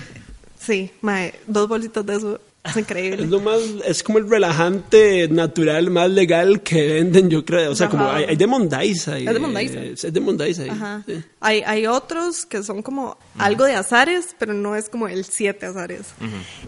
[0.61, 3.27] sí, mae, dos bolsitas de eso, es Es increíble.
[3.27, 7.71] lo más, es como el relajante natural más legal que venden, yo creo.
[7.73, 9.19] O sea, como hay, hay de Mondaisa.
[9.19, 9.85] y- Es de Mondaisa.
[9.85, 10.21] Es de
[10.67, 11.03] y- Ajá.
[11.07, 11.23] sí.
[11.41, 15.67] Hay, hay otros que son como algo de azares, pero no es como el siete
[15.67, 16.07] azares.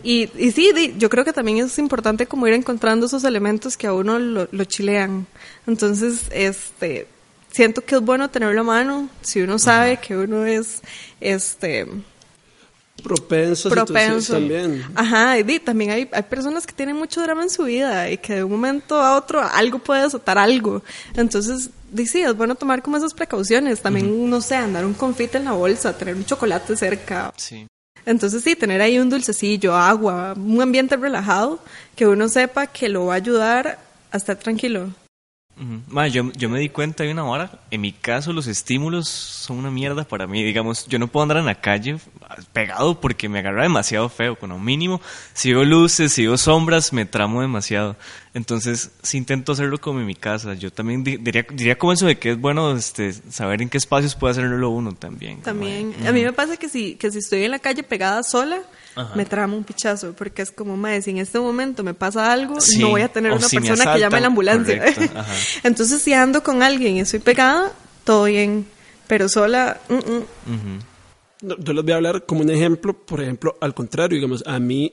[0.03, 3.87] y, y sí, yo creo que también es importante como ir encontrando esos elementos que
[3.87, 5.27] a uno lo, lo chilean.
[5.67, 7.07] Entonces, este,
[7.51, 10.81] siento que es bueno tenerlo a mano si uno sabe que uno es,
[11.21, 11.87] este,
[13.03, 14.33] Propenso a situaciones propenso.
[14.33, 14.85] también.
[14.95, 18.19] Ajá, y di, también hay, hay personas que tienen mucho drama en su vida y
[18.19, 20.83] que de un momento a otro algo puede desatar algo.
[21.15, 23.81] Entonces, di, sí, es bueno tomar como esas precauciones.
[23.81, 27.33] También, no sé, andar un confite en la bolsa, tener un chocolate cerca.
[27.37, 27.67] Sí.
[28.07, 31.61] Entonces, sí, tener ahí un dulcecillo, agua, un ambiente relajado,
[31.95, 33.79] que uno sepa que lo va a ayudar
[34.11, 34.91] a estar tranquilo.
[36.11, 39.70] Yo, yo me di cuenta de una hora, en mi caso los estímulos son una
[39.70, 41.99] mierda para mí, digamos, yo no puedo andar en la calle
[42.55, 45.03] pegado porque me agarra demasiado feo, con lo mínimo,
[45.35, 47.96] si veo luces, si veo sombras, me tramo demasiado,
[48.33, 52.07] entonces sí intento hacerlo como en mi casa, yo también di- diría, diría como eso
[52.07, 55.37] de que es bueno este, saber en qué espacios puede hacerlo uno también.
[55.37, 58.23] como También, a mí me pasa que si, que si estoy en la calle pegada
[58.23, 58.61] sola,
[59.14, 62.61] me tramo un pichazo, porque es como, madre, si en este momento me pasa algo,
[62.61, 64.85] Sí, no voy a tener o una si me persona que llame a la ambulancia.
[65.64, 67.73] Entonces, si ando con alguien y estoy pegada,
[68.05, 68.66] todo bien,
[69.07, 70.79] pero sola, mm, mm.
[71.43, 74.59] No, Yo les voy a hablar como un ejemplo, por ejemplo, al contrario, digamos, a
[74.59, 74.93] mí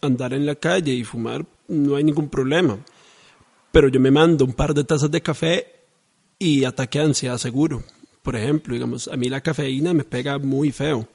[0.00, 2.78] andar en la calle y fumar no hay ningún problema.
[3.70, 5.66] Pero yo me mando un par de tazas de café
[6.38, 7.82] y ataque de ansiedad seguro.
[8.22, 11.08] Por ejemplo, digamos, a mí la cafeína me pega muy feo.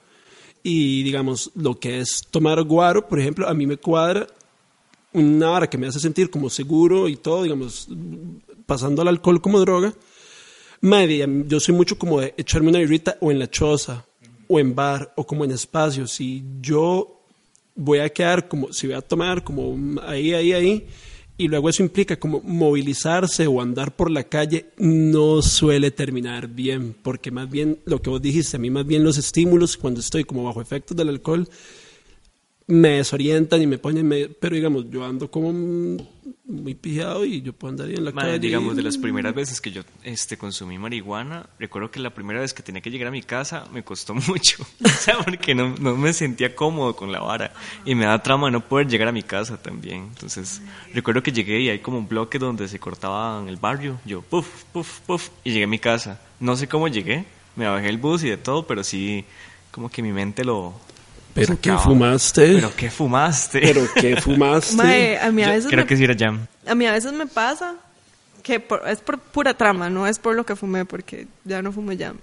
[0.64, 4.28] Y digamos, lo que es tomar guaro, por ejemplo, a mí me cuadra
[5.14, 7.88] una hora que me hace sentir como seguro y todo, digamos,
[8.66, 9.94] pasando al alcohol como droga.
[10.82, 14.06] Media, yo soy mucho como de echarme una birrita o en la choza,
[14.48, 16.12] o en bar, o como en espacios.
[16.12, 17.17] Si yo
[17.78, 20.88] voy a quedar como, si voy a tomar como ahí, ahí, ahí,
[21.38, 26.96] y luego eso implica como movilizarse o andar por la calle, no suele terminar bien,
[27.02, 30.24] porque más bien lo que vos dijiste, a mí más bien los estímulos cuando estoy
[30.24, 31.48] como bajo efectos del alcohol,
[32.68, 35.54] me desorientan y me ponen, medio- pero digamos, yo ando como
[36.46, 38.40] muy pijado y yo puedo andar ahí en la Ma, calle.
[38.40, 42.54] digamos, de las primeras veces que yo este, consumí marihuana, recuerdo que la primera vez
[42.54, 44.66] que tenía que llegar a mi casa me costó mucho.
[44.84, 47.54] o sea, porque no, no me sentía cómodo con la vara.
[47.86, 50.04] Y me da trama no poder llegar a mi casa también.
[50.14, 50.62] Entonces,
[50.94, 54.00] recuerdo que llegué y hay como un bloque donde se cortaba en el barrio.
[54.06, 56.20] Yo, puff, puff, puff, y llegué a mi casa.
[56.42, 57.26] No sé cómo llegué,
[57.56, 59.24] me bajé el bus y de todo, pero sí,
[59.72, 60.74] como que mi mente lo...
[61.42, 61.80] Pero sacaba.
[61.80, 62.54] fumaste.
[62.56, 63.60] Pero qué fumaste.
[63.62, 64.76] Pero que fumaste.
[64.78, 66.46] Mae, a mí a Yo veces creo me- que sí era jam.
[66.66, 67.76] A mí a veces me pasa
[68.44, 71.72] que por- es por pura trama, no es por lo que fumé, porque ya no
[71.72, 72.14] fumo ya.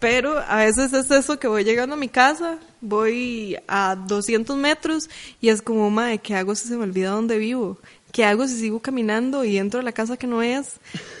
[0.00, 5.08] Pero a veces es eso que voy llegando a mi casa, voy a 200 metros
[5.40, 7.78] y es como, madre, ¿qué hago si se me olvida dónde vivo?
[8.14, 10.74] ¿Qué hago si sigo caminando y entro a la casa que no es?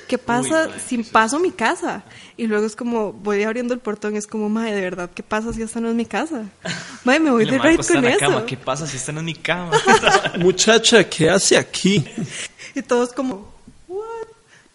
[0.06, 2.04] ¿Qué pasa si paso mi casa?
[2.36, 5.52] Y luego es como, voy abriendo el portón, es como, madre, de verdad, ¿qué pasa
[5.52, 6.48] si esta no es mi casa?
[7.04, 8.18] Madre, me voy de raid con eso.
[8.20, 8.46] cama.
[8.46, 9.72] ¿Qué pasa si esta no es mi cama?
[10.38, 12.04] Muchacha, ¿qué hace aquí?
[12.76, 13.52] Y todos como,
[13.88, 14.28] ¿what?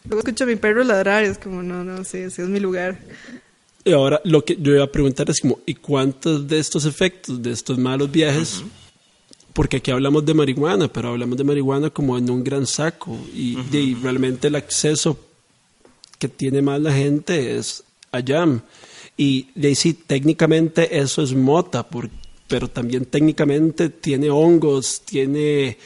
[0.03, 2.59] Luego escucho a mi perro ladrar y es como, no, no, sí, sí es mi
[2.59, 2.99] lugar.
[3.85, 7.41] Y ahora lo que yo iba a preguntar es como, ¿y cuántos de estos efectos,
[7.41, 8.61] de estos malos viajes?
[9.53, 13.17] Porque aquí hablamos de marihuana, pero hablamos de marihuana como en un gran saco.
[13.33, 15.17] Y, y realmente el acceso
[16.17, 18.61] que tiene más la gente es a jam.
[19.17, 22.09] Y de ahí sí, técnicamente eso es mota, por-
[22.47, 25.77] pero también técnicamente tiene hongos, tiene...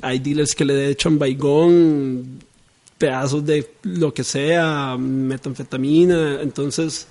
[0.00, 2.38] Hay dealers que le echan baigón,
[2.98, 7.08] pedazos de lo que sea, metanfetamina, entonces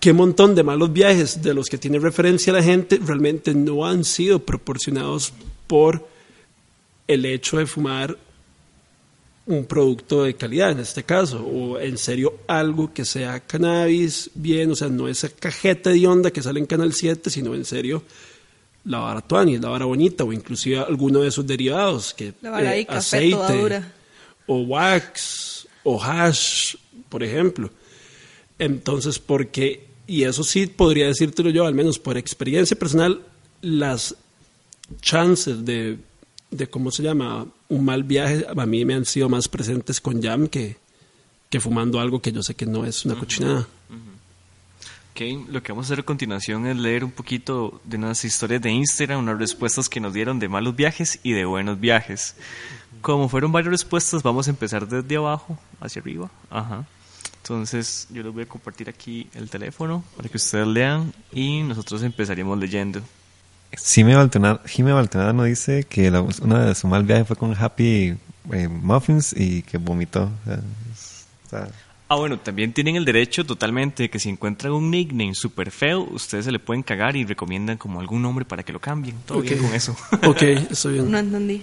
[0.00, 4.04] qué montón de malos viajes de los que tiene referencia la gente realmente no han
[4.04, 5.32] sido proporcionados
[5.66, 6.06] por
[7.06, 8.16] el hecho de fumar
[9.48, 14.70] un producto de calidad en este caso, o en serio algo que sea cannabis, bien,
[14.70, 18.02] o sea, no esa cajeta de onda que sale en Canal 7, sino en serio
[18.84, 22.76] la vara tuani, la vara bonita, o inclusive alguno de esos derivados, que La vara
[22.76, 22.86] eh,
[23.30, 23.92] dura.
[24.46, 26.76] o wax, o hash,
[27.08, 27.70] por ejemplo.
[28.58, 33.22] Entonces, porque, y eso sí podría decírtelo yo, al menos por experiencia personal,
[33.60, 34.16] las
[35.00, 35.98] chances de,
[36.50, 37.46] de ¿cómo se llama?
[37.68, 40.76] Un mal viaje, a mí me han sido más presentes con jam que,
[41.50, 43.68] que fumando algo que yo sé que no es una cochinada.
[45.12, 48.62] Ok, lo que vamos a hacer a continuación es leer un poquito de unas historias
[48.62, 52.36] de Instagram, unas respuestas que nos dieron de malos viajes y de buenos viajes.
[53.00, 56.30] Como fueron varias respuestas, vamos a empezar desde abajo hacia arriba.
[56.50, 56.86] Ajá.
[57.42, 62.02] Entonces yo les voy a compartir aquí el teléfono para que ustedes lean y nosotros
[62.02, 63.00] empezaríamos leyendo.
[63.86, 64.14] Jime
[64.92, 68.16] Baltonado nos dice que la- una de su mal viaje fue con Happy
[68.52, 70.22] eh, Muffins y que vomitó.
[70.24, 70.54] O sea,
[70.92, 71.68] es- o sea,
[72.10, 76.08] Ah, bueno, también tienen el derecho totalmente de que si encuentran un nickname súper feo,
[76.10, 79.14] ustedes se le pueden cagar y recomiendan como algún nombre para que lo cambien.
[79.26, 79.64] Todo bien Ok.
[79.66, 79.94] con eso.
[80.24, 81.10] Ok, estoy bien.
[81.10, 81.56] No entendí.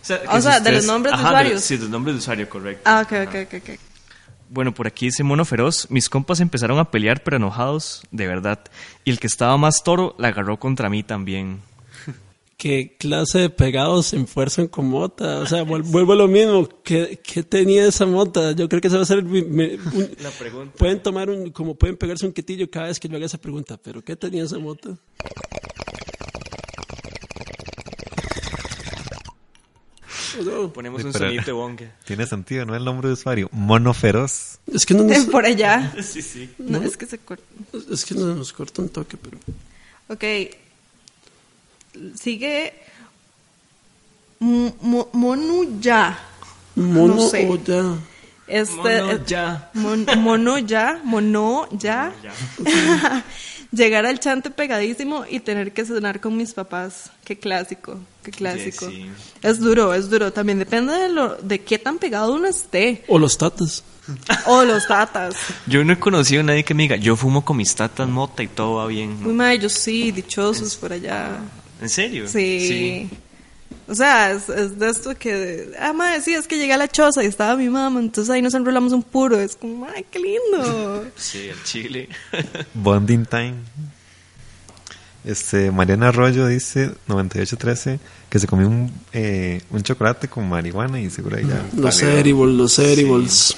[0.00, 1.60] O sea, O sea, si de los nombres de Ajá, usuarios.
[1.62, 2.82] sí, de los nombres de usuario, correcto.
[2.86, 3.80] Ah, ok, ok, ok, ok.
[4.54, 8.60] Bueno, por aquí dice Mono Feroz, mis compas empezaron a pelear pero enojados, de verdad.
[9.04, 11.58] Y el que estaba más toro la agarró contra mí también.
[12.56, 15.40] ¿Qué clase de pegados se enfuerzan con mota?
[15.40, 16.68] O sea, vuel- vuelvo a lo mismo.
[16.84, 18.52] ¿Qué, qué tenía esa mota?
[18.52, 20.72] Yo creo que esa va a ser mi- mi- un- La pregunta.
[20.78, 23.76] Pueden tomar un, como pueden pegarse un quitillo cada vez que yo haga esa pregunta,
[23.76, 24.90] pero ¿qué tenía esa mota?
[24.90, 24.98] ¿O no?
[30.72, 31.92] Ponemos Sí, un pero- sonido de bonga.
[32.04, 32.74] tiene sentido, ¿no?
[32.74, 33.48] El nombre de usuario.
[33.52, 34.58] Mono Feroz.
[34.72, 35.92] Es que no nos, Por allá.
[36.02, 36.50] Sí, sí.
[36.58, 37.44] No, es que se corta.
[37.90, 39.38] es que no nos corta un toque, pero...
[40.08, 40.24] Ok.
[42.20, 42.74] Sigue.
[44.40, 46.18] Mo- mo- Monuya.
[46.76, 47.48] Mono No sé.
[47.48, 47.96] o ya.
[48.46, 49.70] Este, Mono ya.
[49.74, 51.00] mon- mono ya.
[51.04, 52.12] Mono ya.
[53.74, 57.10] Llegar al chante pegadísimo y tener que cenar con mis papás.
[57.24, 58.88] Qué clásico, qué clásico.
[58.88, 59.10] sí.
[59.42, 60.32] Es duro, es duro.
[60.32, 63.04] También depende de, lo, de qué tan pegado uno esté.
[63.08, 63.82] O los tatas.
[64.46, 65.34] O los tatas.
[65.66, 68.42] Yo no he conocido a nadie que me diga, yo fumo con mis tatas mota
[68.42, 69.22] y todo va bien.
[69.22, 71.38] Muy mal, yo sí, dichosos por allá.
[71.80, 72.28] ¿En serio?
[72.28, 73.08] Sí.
[73.86, 76.88] O sea, es, es de esto que, ah, madre, sí, es que llegué a la
[76.88, 79.38] choza y estaba mi mamá, entonces ahí nos enrolamos un puro.
[79.38, 81.04] Es como, ay, qué lindo.
[81.16, 82.08] Sí, el chile.
[82.74, 83.54] Bonding Time.
[85.24, 91.08] Este, Mariana Arroyo dice, 9813, que se comió un, eh, un chocolate con marihuana y
[91.08, 91.64] seguro ahí ya.
[91.74, 93.56] Los edibles, los edibles.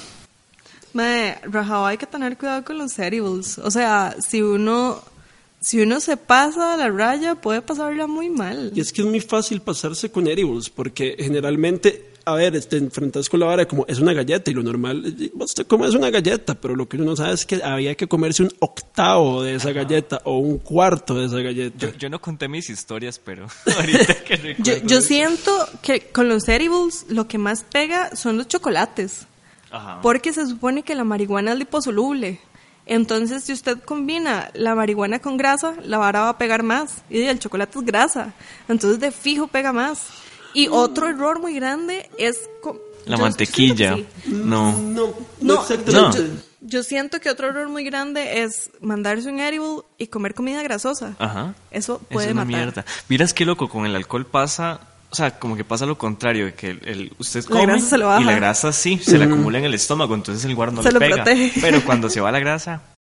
[0.93, 3.57] Madre, rajado, hay que tener cuidado con los edibles.
[3.59, 5.03] O sea, si uno,
[5.59, 8.71] si uno se pasa a la raya, puede pasarla muy mal.
[8.75, 13.27] Y es que es muy fácil pasarse con edibles, porque generalmente, a ver, te enfrentas
[13.27, 16.11] con la vara de como es una galleta y lo normal, vos te comes una
[16.11, 19.55] galleta, pero lo que uno no sabe es que había que comerse un octavo de
[19.55, 21.87] esa galleta o un cuarto de esa galleta.
[21.87, 26.29] Yo, yo no conté mis historias, pero ahorita que Yo, recuerdo yo siento que con
[26.29, 29.25] los edibles lo que más pega son los chocolates.
[29.71, 29.99] Ajá.
[30.01, 32.39] Porque se supone que la marihuana es liposoluble.
[32.87, 37.03] Entonces, si usted combina la marihuana con grasa, la vara va a pegar más.
[37.09, 38.33] Y el chocolate es grasa.
[38.67, 40.07] Entonces, de fijo pega más.
[40.53, 42.49] Y otro error muy grande es...
[43.05, 43.95] La yo mantequilla.
[43.95, 44.05] sí.
[44.25, 44.77] No.
[44.77, 45.65] No, no,
[46.61, 51.15] yo, siento que otro error muy grande es mandarse un edible y comer comida grasosa.
[51.19, 51.53] Ajá.
[51.71, 52.59] Eso Eso puede es una matar.
[52.59, 52.85] mierda.
[53.07, 56.53] Miras qué loco, con el alcohol pasa, o sea, como que pasa lo contrario, de
[56.53, 58.25] que el, el- usted La come grasa se lo y baja.
[58.25, 60.93] la grasa sí, se le acumula en el estómago, entonces el guardo no Se le
[60.93, 61.15] lo pega.
[61.23, 61.51] protege.
[61.61, 62.83] Pero cuando se va la grasa,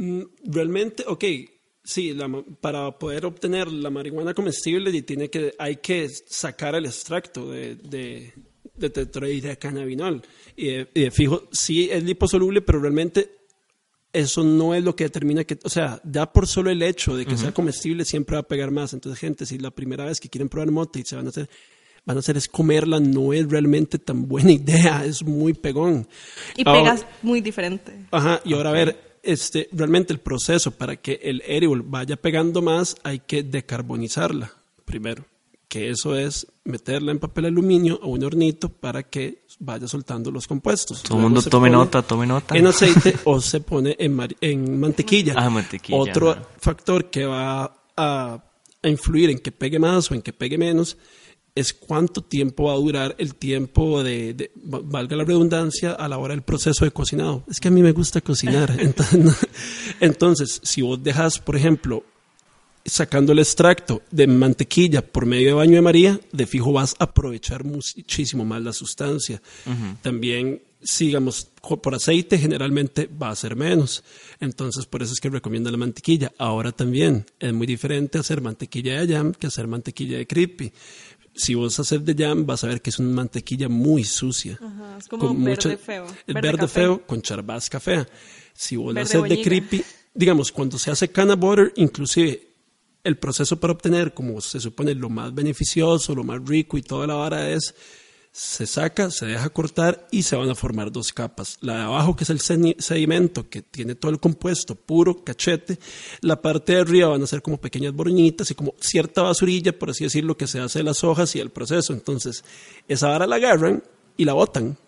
[0.00, 1.24] Mm, Realmente, ok,
[1.82, 6.76] sí, la ma- para poder obtener la marihuana comestible y tiene que, hay que sacar
[6.76, 8.32] el extracto de, de,
[8.74, 10.22] de tetrahidrocannabinol.
[10.54, 13.37] Y de, y de fijo, sí es liposoluble, pero realmente
[14.12, 17.26] eso no es lo que determina que, o sea, ya por solo el hecho de
[17.26, 18.92] que sea comestible siempre va a pegar más.
[18.94, 21.48] Entonces, gente, si la primera vez que quieren probar mota y se van a hacer,
[22.06, 26.08] van a hacer es comerla, no es realmente tan buena idea, es muy pegón.
[26.56, 28.06] Y Ahora- pegas muy diferente.
[28.10, 32.62] Ajá, y ahora a ver, este, realmente el proceso para que el edible vaya pegando
[32.62, 34.52] más, hay que decarbonizarla
[34.84, 35.24] primero.
[35.68, 40.46] Que eso es meterla en papel aluminio o un hornito para que vaya soltando los
[40.46, 41.02] compuestos.
[41.02, 42.56] todo el mundo tome nota, tome nota.
[42.56, 45.34] En aceite o se pone en, en mantequilla.
[45.36, 47.64] Ah, mantequilla, Otro factor que va
[47.96, 48.44] a,
[48.82, 50.96] a influir en que pegue más o en que pegue menos
[51.54, 56.06] es cuánto tiempo va a durar el tiempo de, de- va- valga la redundancia, a
[56.08, 57.42] la hora del proceso de cocinado.
[57.50, 58.74] Es que a mí me gusta cocinar.
[58.78, 59.36] Entonces,
[60.00, 62.04] entonces, si vos dejas, por ejemplo,
[62.88, 67.04] sacando el extracto de mantequilla por medio de baño de María, de fijo vas a
[67.04, 69.40] aprovechar muchísimo más la sustancia.
[70.02, 74.04] También, sigamos, por aceite generalmente va a ser menos.
[74.40, 76.32] Entonces, por eso es que recomiendo la mantequilla.
[76.38, 80.72] Ahora también es muy diferente hacer mantequilla de jam que hacer mantequilla de creepy.
[81.34, 84.58] Si vos haces de jam, vas a ver que es una mantequilla muy sucia.
[84.60, 88.08] Ajá, es como verde feo, El verde feo con charbasca fea.
[88.52, 92.47] Si vos la haces de creepy, digamos, cuando se hace cana butter, inclusive
[93.04, 97.06] el proceso para obtener, como se supone, lo más beneficioso, lo más rico y toda
[97.06, 97.74] la vara es
[98.38, 101.58] se saca, se deja cortar y se van a formar dos capas.
[101.60, 105.78] La de abajo, que es el sedimento, que tiene todo el compuesto puro, cachete.
[106.20, 109.90] La parte de arriba van a ser como pequeñas boronitas y como cierta basurilla, por
[109.90, 111.92] así decirlo, que se hace de las hojas y el proceso.
[111.92, 112.44] Entonces,
[112.86, 113.82] esa vara la agarran
[114.16, 114.78] y la botan.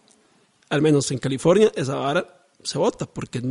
[0.68, 3.42] Al menos en California, esa vara se bota porque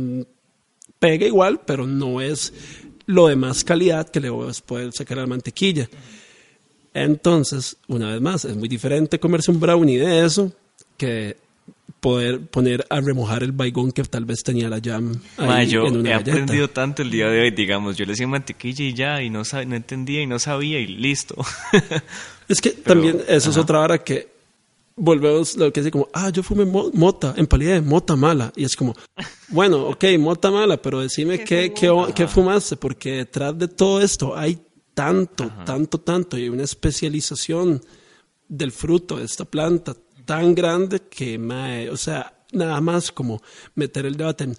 [0.98, 2.54] pega igual, pero no es
[3.10, 5.88] lo de más calidad que le vas a poder sacar a la mantequilla.
[6.94, 10.52] Entonces, una vez más, es muy diferente comerse un brownie de eso
[10.96, 11.36] que
[12.00, 15.86] poder poner a remojar el baigón que tal vez tenía la jam ahí Ma, yo
[15.86, 16.32] en una he galleta.
[16.32, 19.42] aprendido tanto el día de hoy, digamos, yo le decía mantequilla y ya, y no,
[19.66, 21.36] no entendía y no sabía y listo.
[22.48, 24.28] Es que también eso es otra hora que
[24.96, 28.52] volvemos lo que dice como, ah, yo fumé mo- mota, empalidé, mota mala.
[28.56, 28.94] Y es como,
[29.48, 34.36] bueno, ok, mota mala, pero decime qué, qué, qué fumaste, porque detrás de todo esto
[34.36, 34.58] hay
[34.94, 37.80] tanto, tanto, tanto, y hay una especialización
[38.48, 43.40] del fruto de esta planta tan grande que, mae, o sea, nada más como
[43.74, 44.56] meter el debate en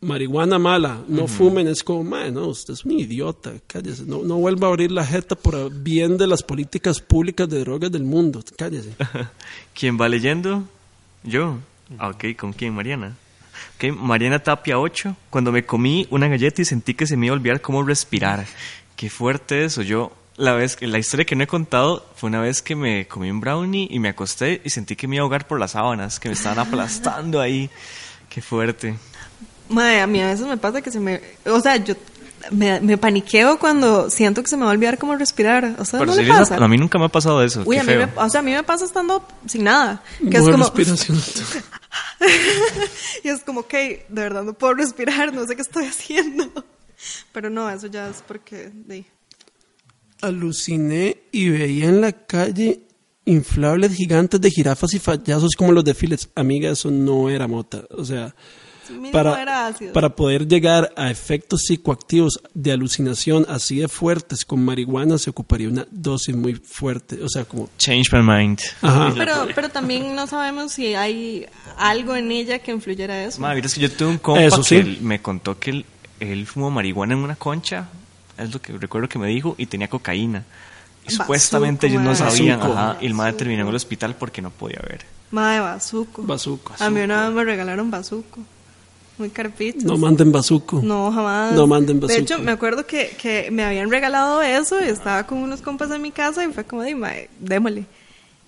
[0.00, 4.36] marihuana mala, no fumen, es como, mae, no, usted es un idiota, cállese, no, no
[4.36, 8.42] vuelva a abrir la jeta por bien de las políticas públicas de drogas del mundo,
[8.56, 8.94] cállese.
[9.74, 10.64] ¿Quién va leyendo?
[11.22, 11.58] Yo.
[12.00, 12.74] Ok, ¿con quién?
[12.74, 13.16] Mariana.
[13.76, 15.16] Ok, Mariana Tapia 8.
[15.30, 18.46] Cuando me comí una galleta y sentí que se me iba a olvidar cómo respirar.
[18.96, 19.82] Qué fuerte eso.
[19.82, 23.30] Yo, la vez la historia que no he contado fue una vez que me comí
[23.30, 26.18] un brownie y me acosté y sentí que me iba a ahogar por las sábanas,
[26.18, 27.70] que me estaban aplastando ahí.
[28.28, 28.96] Qué fuerte.
[29.72, 31.20] Madre, a mí a veces me pasa que se me...
[31.46, 31.94] O sea, yo
[32.50, 35.76] me, me paniqueo cuando siento que se me va a olvidar cómo respirar.
[35.78, 36.56] O sea, Pero ¿no sí le pasa?
[36.56, 37.62] a mí nunca me ha pasado eso.
[37.64, 38.06] Uy, qué a mí, feo.
[38.06, 40.02] me, o sea, a mí me pasa estando sin nada.
[40.18, 40.64] Que es Buena como...
[40.64, 41.18] respiración.
[43.24, 46.50] y es como, que de verdad no puedo respirar, no sé qué estoy haciendo.
[47.32, 48.70] Pero no, eso ya es porque...
[48.72, 49.04] de-
[50.20, 52.82] Aluciné y veía en la calle
[53.24, 56.28] inflables gigantes de jirafas y payasos como los de Philips.
[56.36, 57.84] Amiga, eso no era mota.
[57.90, 58.32] O sea,
[58.86, 65.18] Sí, para, para poder llegar a efectos psicoactivos de alucinación así de fuertes con marihuana
[65.18, 67.22] se ocuparía una dosis muy fuerte.
[67.22, 67.68] O sea, como...
[67.78, 68.58] Change my mind.
[68.80, 69.12] Ajá.
[69.16, 71.46] Pero, pero también no sabemos si hay
[71.78, 73.40] algo en ella que influyera eso.
[73.40, 74.76] Ma, vieras que yo tuve un compa Eso que sí.
[74.76, 75.84] él me contó que él,
[76.20, 77.88] él fumó marihuana en una concha,
[78.38, 80.44] es lo que recuerdo que me dijo, y tenía cocaína.
[81.02, 82.78] Y Bazuco, supuestamente ellos no sabían, Bazuco.
[82.78, 85.04] ajá, y el madre terminó en el hospital porque no podía ver.
[85.32, 86.22] Madre, bazuco.
[86.24, 86.74] Bazuco.
[86.78, 88.40] A mí una vez me regalaron bazuco.
[89.22, 89.84] Muy carpichos.
[89.84, 90.80] No manden bazuco.
[90.82, 91.54] No, jamás.
[91.54, 92.20] No manden De bazuco.
[92.20, 96.02] hecho, me acuerdo que, que me habían regalado eso y estaba con unos compas en
[96.02, 97.84] mi casa y fue como, de, mae, démosle.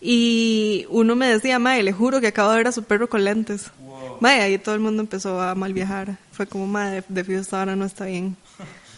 [0.01, 3.23] Y uno me decía, mae, le juro que acabo de ver a su perro con
[3.23, 3.71] lentes.
[4.19, 6.19] Mae, ahí todo el mundo empezó a mal viajar.
[6.33, 8.37] Fue como, mae, de, de fijo esta hora no está bien.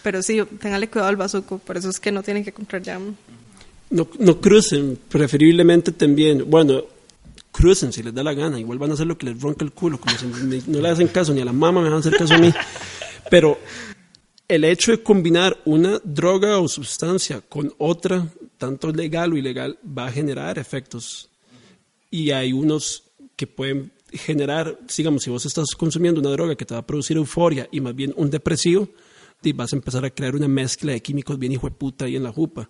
[0.03, 3.15] Pero sí, téngale cuidado al bazuco, por eso es que no tienen que comprar jam.
[3.91, 6.45] No, no crucen, preferiblemente también.
[6.49, 6.85] Bueno,
[7.57, 8.59] crucen si les da la gana.
[8.61, 9.99] Igual van a hacer lo que les ronca el culo.
[9.99, 12.17] Como si me- no le hacen caso ni a la mamá, me van a hacer
[12.17, 12.53] caso a mí.
[13.31, 13.59] Pero
[14.49, 18.27] el hecho de combinar una droga o sustancia con otra,
[18.59, 21.29] tanto legal o ilegal, va a generar efectos.
[22.11, 23.03] Y hay unos
[23.35, 27.17] que pueden generar, digamos, si vos estás consumiendo una droga que te va a producir
[27.17, 28.89] euforia y más bien un depresivo,
[29.43, 32.17] y vas a empezar a crear una mezcla de químicos bien hijo de puta ahí
[32.17, 32.69] en la jupa.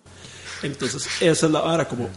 [0.63, 2.09] Entonces, esa es la vara, como...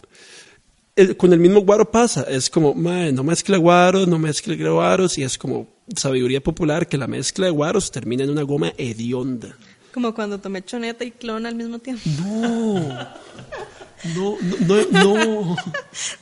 [1.00, 5.16] el- con el mismo guaro pasa, es como, mae, no mezcle guaros, no mezcle guaros,
[5.18, 9.56] y es como sabiduría popular que la mezcla de guaros termina en una goma hedionda.
[9.92, 12.02] Como cuando tomé choneta y clona al mismo tiempo.
[12.22, 12.78] No,
[14.14, 14.36] no,
[14.66, 15.56] no, no, no.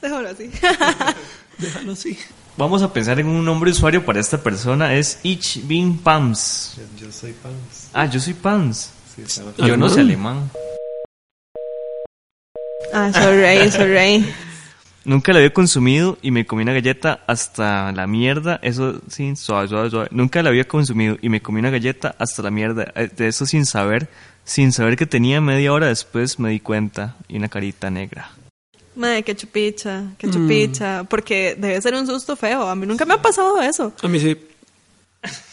[0.01, 0.51] Déjalo así.
[1.59, 2.17] déjalo así.
[2.57, 6.77] Vamos a pensar en un nombre de usuario para esta persona, es Ich bin Pams.
[6.99, 7.91] Yo soy Pams.
[7.93, 8.91] Ah, yo soy Pams.
[9.15, 9.23] Sí,
[9.59, 10.49] Yo no sé Alemán.
[10.49, 10.51] alemán.
[12.93, 14.25] ah, sorry, sorry.
[15.09, 18.59] Nunca la había consumido y me comí una galleta hasta la mierda.
[18.63, 20.09] Eso sin suave, suave, suave.
[20.11, 22.93] Nunca la había consumido y me comí una galleta hasta la mierda.
[22.95, 24.09] Eh, De eso sin saber,
[24.45, 28.31] sin saber que tenía media hora después me di cuenta y una carita negra.
[28.97, 31.05] Madre, qué chupicha, qué chupicha.
[31.05, 32.69] Porque debe ser un susto feo.
[32.69, 33.95] A mí nunca me ha pasado eso.
[34.03, 34.37] A mí sí,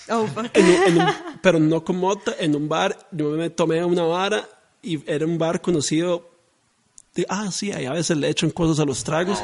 [0.09, 0.45] Oh, fuck.
[0.53, 4.03] en un- en un- pero no con mota, en un bar, yo me tomé una
[4.03, 4.43] vara
[4.83, 6.29] y era un bar conocido.
[7.15, 9.41] De- ah, sí, ahí a veces le echan cosas a los tragos.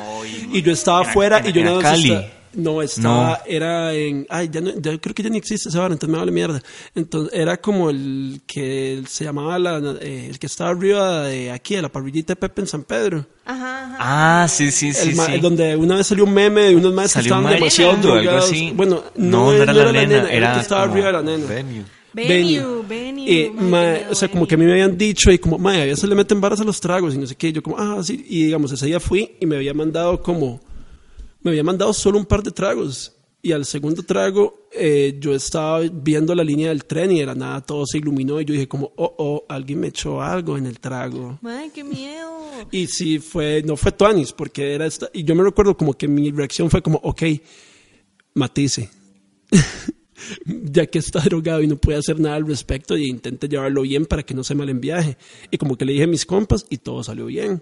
[0.54, 2.26] y yo estaba Era- afuera era- y yo era nada más Cali.
[2.54, 3.38] no, estaba, No.
[3.48, 6.18] era en, ay, ya, no, ya creo que ya ni existe ese bar, entonces me
[6.20, 6.62] vale mierda.
[6.94, 11.76] Entonces era como el que se llamaba, la, eh, el que estaba arriba de aquí,
[11.76, 13.26] de la parrillita de Pepe en San Pedro.
[13.46, 13.98] Ajá, ajá.
[14.44, 15.38] Ah, sí, sí, sí, El sí.
[15.40, 18.46] Donde una vez salió un meme de unos maestros que estaban demasiado drogados.
[18.46, 18.72] así.
[18.76, 21.22] Bueno, no, No, no era la nena, el era que estaba como arriba de la
[21.22, 21.46] nena.
[21.46, 21.84] Venue.
[22.14, 23.52] Venue, venue.
[23.52, 25.86] Madre, qué o sea, como que a mí me habían dicho y como, mae, a
[25.86, 27.54] veces le meten varas a los tragos y no sé qué.
[27.54, 28.26] Yo como, ah, sí.
[28.28, 30.60] Y digamos, ese día fui y me había mandado como
[31.44, 33.14] me había mandado solo un par de tragos.
[33.44, 37.34] Y al segundo trago, eh, yo estaba viendo la línea del tren y de la
[37.34, 40.68] nada todo se iluminó y yo dije como, oh, oh, alguien me echó algo en
[40.68, 41.40] el trago.
[41.42, 42.30] Mae, qué miedo.
[42.72, 46.08] Y sí, fue, no fue Tuanis, porque era esta, y yo me recuerdo como que
[46.08, 47.24] mi reacción fue como, ok,
[48.36, 48.92] matice.
[50.46, 54.06] ya que está drogado y no puede hacer nada al respecto y intente llevarlo bien
[54.06, 55.18] para que no se mal en viaje.
[55.50, 57.62] Y como que le dije a mis compas y todo salió bien.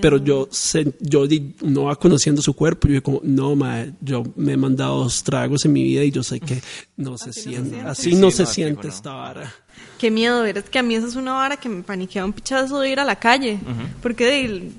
[0.00, 3.86] Pero yo, se, yo di- no va conociendo su cuerpo, yo dije como, no, ma,
[4.00, 6.60] yo me he mandado dos tragos en mi vida y yo sé que
[6.96, 7.88] no se siente, siente.
[7.88, 8.92] así Sí, no sí, se siente no.
[8.92, 9.54] esta vara.
[9.98, 12.32] Qué miedo, ver, es que a mí esa es una vara que me paniquea un
[12.32, 13.58] pichazo de ir a la calle.
[14.02, 14.70] Porque de,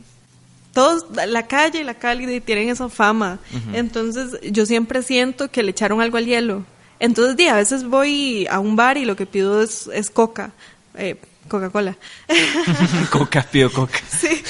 [0.73, 3.39] todos, la calle y la Cali tienen esa fama.
[3.73, 6.65] Entonces, yo siempre siento que le echaron algo al hielo.
[7.03, 10.51] Entonces, di, a veces voy a un bar y lo que pido es, es coca,
[10.95, 11.17] eh,
[11.49, 11.97] Coca-Cola.
[13.11, 13.99] coca, pido coca.
[14.07, 14.41] sí.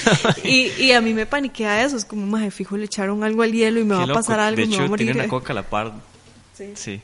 [0.44, 1.98] Y, y a mí me paniquea eso.
[1.98, 4.20] Es como, maje, fijo, le echaron algo al hielo y me va a loco.
[4.20, 5.28] pasar algo, De me va a morir.
[5.28, 5.94] coca a la par.
[6.56, 6.74] Sí.
[6.76, 7.02] Sí.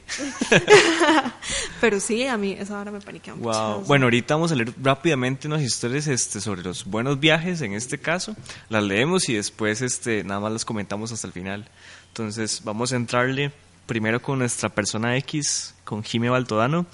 [1.81, 3.49] Pero sí, a mí esa hora me paniquea mucho.
[3.49, 3.81] Wow.
[3.85, 7.97] Bueno, ahorita vamos a leer rápidamente unas historias este, sobre los buenos viajes, en este
[7.97, 8.35] caso.
[8.69, 11.67] Las leemos y después este, nada más las comentamos hasta el final.
[12.09, 13.51] Entonces, vamos a entrarle
[13.89, 16.85] primero con nuestra persona X, con Jime Baltodano.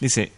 [0.00, 0.30] Dice,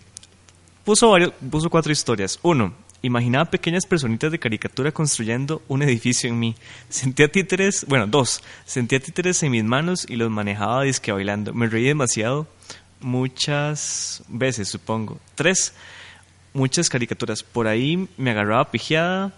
[0.84, 2.38] puso, varios, puso cuatro historias.
[2.42, 6.54] Uno, imaginaba pequeñas personitas de caricatura construyendo un edificio en mí.
[6.88, 11.52] Sentía títeres, bueno, dos, sentía títeres en mis manos y los manejaba disque bailando.
[11.52, 12.46] Me reí demasiado,
[13.00, 15.18] muchas veces, supongo.
[15.34, 15.74] Tres,
[16.52, 17.42] muchas caricaturas.
[17.42, 19.32] Por ahí me agarraba pijeada,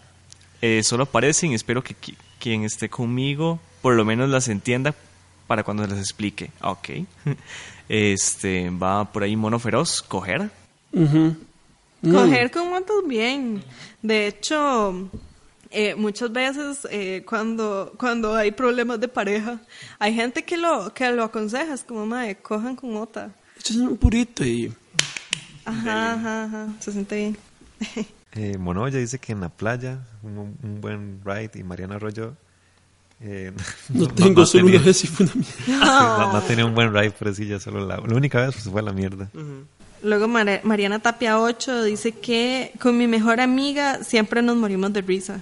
[0.61, 4.95] eh, solo aparecen y espero que qui- quien esté conmigo por lo menos las entienda
[5.47, 6.51] para cuando las explique.
[6.63, 6.91] Ok.
[7.89, 10.51] Este, va por ahí Mono Feroz, coger.
[10.93, 11.37] Ujú.
[12.03, 13.63] Coger con motos bien.
[14.03, 15.09] De hecho,
[15.71, 19.61] eh, muchas veces eh, cuando, cuando hay problemas de pareja,
[20.01, 23.31] hay gente que lo, que lo aconseja, es como, madre, cojan con mota.
[23.57, 24.73] Esto es un purito y
[25.65, 27.37] Ajá, ajá, ajá, se siente bien.
[28.39, 32.37] Eh, Monoya dice que en la playa, un, un buen ride, y Mariana Arroyo.
[33.21, 33.53] Eh,
[33.91, 35.55] no tengo una vez y fue una mierda.
[35.67, 38.41] Sí, no, no ha tenido un buen ride, pero sí, ya solo la, la única
[38.45, 39.29] vez pues, fue la mierda.
[40.03, 45.01] Luego Mari- Mariana Tapia 8 dice que con mi mejor amiga siempre nos morimos de
[45.01, 45.41] risa.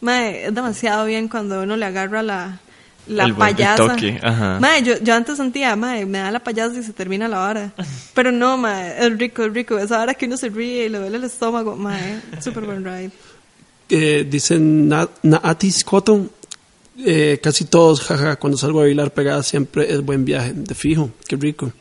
[0.00, 2.60] Mae, es demasiado bien cuando uno le agarra la,
[3.06, 3.76] la El payasa.
[3.88, 4.58] toque, ajá.
[4.60, 7.72] Mae, yo, yo antes sentía, mae, me da la payasa y se termina la hora.
[8.14, 9.78] Pero no, mae, es rico, es rico.
[9.78, 13.10] Esa hora que uno se ríe y le duele el estómago, mae, super buen ride.
[13.88, 16.30] Eh, dicen Na- Naatis Cotton,
[16.98, 21.10] eh, casi todos, jaja, cuando salgo a bailar pegada siempre es buen viaje, de fijo,
[21.26, 21.72] qué rico.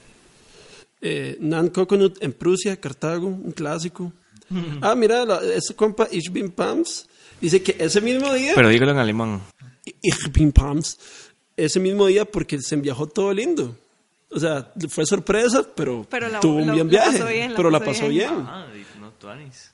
[1.02, 4.12] Eh, Nan Coconut en Prusia, Cartago, un clásico.
[4.82, 7.08] Ah, mira, la, ese compa Ich bin Pams
[7.40, 9.42] dice que ese mismo día, Pero dígalo en alemán.
[10.02, 11.00] Ich bin Pams,
[11.58, 13.76] ese mismo día porque se viajó todo lindo.
[14.30, 17.52] O sea, fue sorpresa, pero, Pero la- tuvo un lo- bien la viaje, pasó bien,
[17.52, 18.30] la pero la pasó pasó bien.
[18.30, 18.46] bien.
[18.48, 18.68] Ah,
[19.00, 19.71] no, tuanis.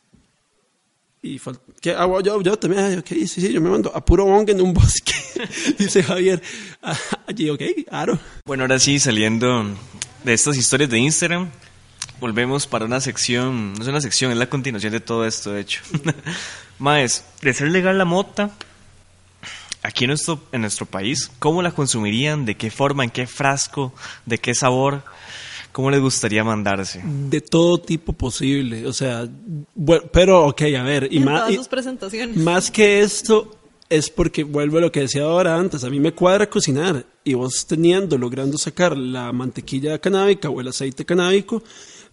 [1.22, 4.03] Y fal- que, ah, yo, yo también, ah, ok, sí, sí, yo me mando a
[4.05, 5.13] puro hongo en un bosque,
[5.78, 6.41] dice Javier.
[6.82, 6.97] Ah,
[7.28, 8.20] Allí, ok, claro.
[8.45, 9.65] Bueno, ahora sí, saliendo
[10.24, 11.49] de estas historias de Instagram,
[12.20, 15.61] volvemos para una sección, no es una sección, es la continuación de todo esto, de
[15.61, 15.82] hecho.
[16.80, 18.51] Maes, de ser legal la mota,
[19.84, 22.45] aquí en nuestro, en nuestro país, ¿cómo la consumirían?
[22.45, 23.03] ¿De qué forma?
[23.03, 23.93] ¿En qué frasco?
[24.26, 25.03] ¿De qué sabor?
[25.72, 27.01] ¿Cómo les gustaría mandarse?
[27.03, 29.28] De todo tipo posible, o sea,
[29.76, 32.36] bueno, pero ok, a ver, y en más, todas sus presentaciones.
[32.38, 33.57] más que esto,
[33.89, 37.34] es porque vuelvo a lo que decía ahora antes, a mí me cuadra cocinar, y
[37.34, 41.61] vos teniendo, logrando sacar la mantequilla canábica o el aceite canábico,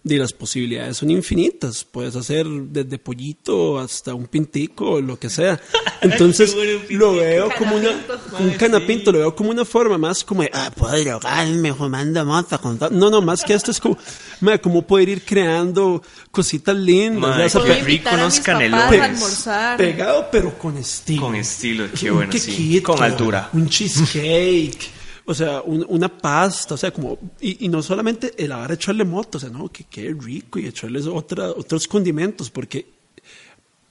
[0.05, 1.83] de las posibilidades son infinitas.
[1.83, 5.59] Puedes hacer desde pollito hasta un pintico o lo que sea.
[6.01, 8.37] Entonces bueno un lo veo como una, Canapinto.
[8.39, 12.59] un canapinto, lo veo como una forma más como de, ah, puedo drogarme fumando mota
[12.59, 12.95] con tal-".
[12.95, 13.97] No, no, más que esto es como,
[14.41, 17.21] ma, como poder ir creando cositas lindas.
[17.31, 19.47] Ma, ya se qué Voy a pe- rico unos canelones.
[19.75, 21.21] pegado pero con estilo.
[21.23, 22.39] Con estilo, qué Un bueno, sí.
[22.51, 23.49] quequito, Con altura.
[23.53, 24.91] Un cheesecake.
[25.27, 29.37] O sea, un- una pasta, o sea, como, y, no solamente el haber echarle moto,
[29.37, 32.85] o sea, no, que quede rico y echarles otra, otros condimentos, porque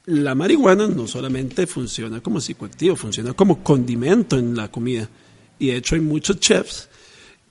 [0.07, 5.09] la marihuana no solamente funciona como psicoactivo, funciona como condimento en la comida.
[5.59, 6.89] Y de hecho hay muchos chefs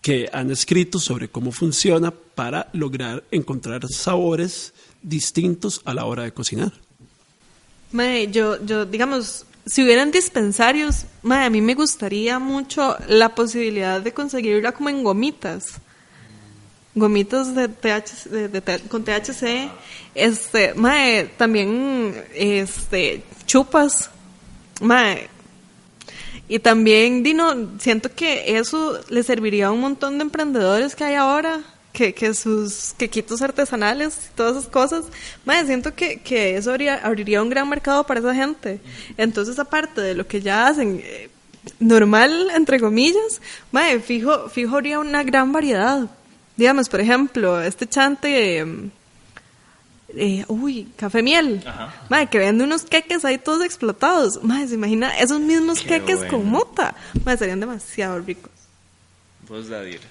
[0.02, 6.34] que han escrito sobre cómo funciona para lograr encontrar sabores distintos a la hora de
[6.34, 6.72] cocinar.
[7.92, 14.02] Mae, yo, yo, digamos, si hubieran dispensarios, mae, a mí me gustaría mucho la posibilidad
[14.02, 15.76] de conseguirla como en gomitas.
[16.96, 19.72] Gomitas de THC, con THC,
[20.14, 24.12] este, mae, también, este, chupas,
[24.82, 25.30] mae.
[26.48, 31.16] Y también, Dino, siento que eso le serviría a un montón de emprendedores que hay
[31.16, 31.62] ahora,
[31.94, 35.06] que, que sus quequitos artesanales y todas esas cosas.
[35.46, 38.82] Madre, siento que, que eso abriría, abriría un gran mercado para esa gente.
[39.16, 41.30] Entonces, aparte de lo que ya hacen, eh,
[41.80, 43.42] normal, entre comillas,
[43.72, 46.10] madre, fijo, fijo habría una gran variedad.
[46.58, 48.58] Digamos, por ejemplo, este chante...
[48.58, 48.90] em,
[50.16, 51.64] eh, uy, café miel.
[52.10, 54.44] Madre, que vende unos queques ahí todos explotados.
[54.44, 56.32] Madre, se imagina esos mismos Qué queques bueno.
[56.32, 56.96] con mota.
[57.26, 58.52] Madre, serían demasiado ricos.
[59.48, 60.02] Vos, Dadir.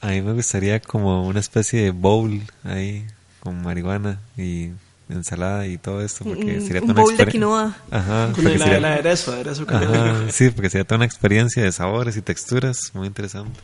[0.00, 3.04] A mí me gustaría como una especie de bowl ahí
[3.40, 4.70] con marihuana y
[5.08, 7.76] ensalada y todo esto porque Un- sería un toda una bowl de quinoa.
[7.90, 11.62] Ajá, Con el, sería- el aderezo, aderezo con Ajá, sí, porque sería toda una experiencia
[11.62, 13.58] de sabores y texturas muy interesante.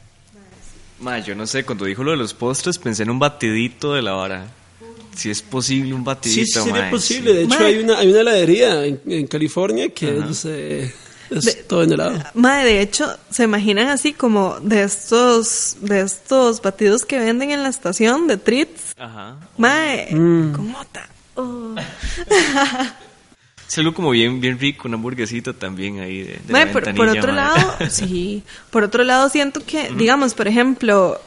[1.00, 4.02] Ma, yo no sé, cuando dijo lo de los postres pensé en un batidito de
[4.02, 4.46] la vara.
[5.14, 7.30] Si es posible un Sí, batidito, sí sería mae, posible.
[7.30, 7.36] sí.
[7.36, 10.92] De hecho, hay una, hay una heladería en, en California que es, eh,
[11.30, 12.18] es De- todo en helado.
[12.34, 17.62] Madre, de hecho, se imaginan así como de estos, de estos batidos que venden en
[17.62, 18.94] la estación de treats.
[18.98, 19.36] Ajá.
[19.56, 20.52] Madre, Mm.
[20.52, 21.08] con mota.
[21.36, 21.74] Oh.
[23.68, 27.08] Es algo como bien, bien rico, una hamburguesita también ahí de, de la Mae, por,
[27.08, 31.20] otro lado, sí, por otro lado siento que, digamos, por ejemplo,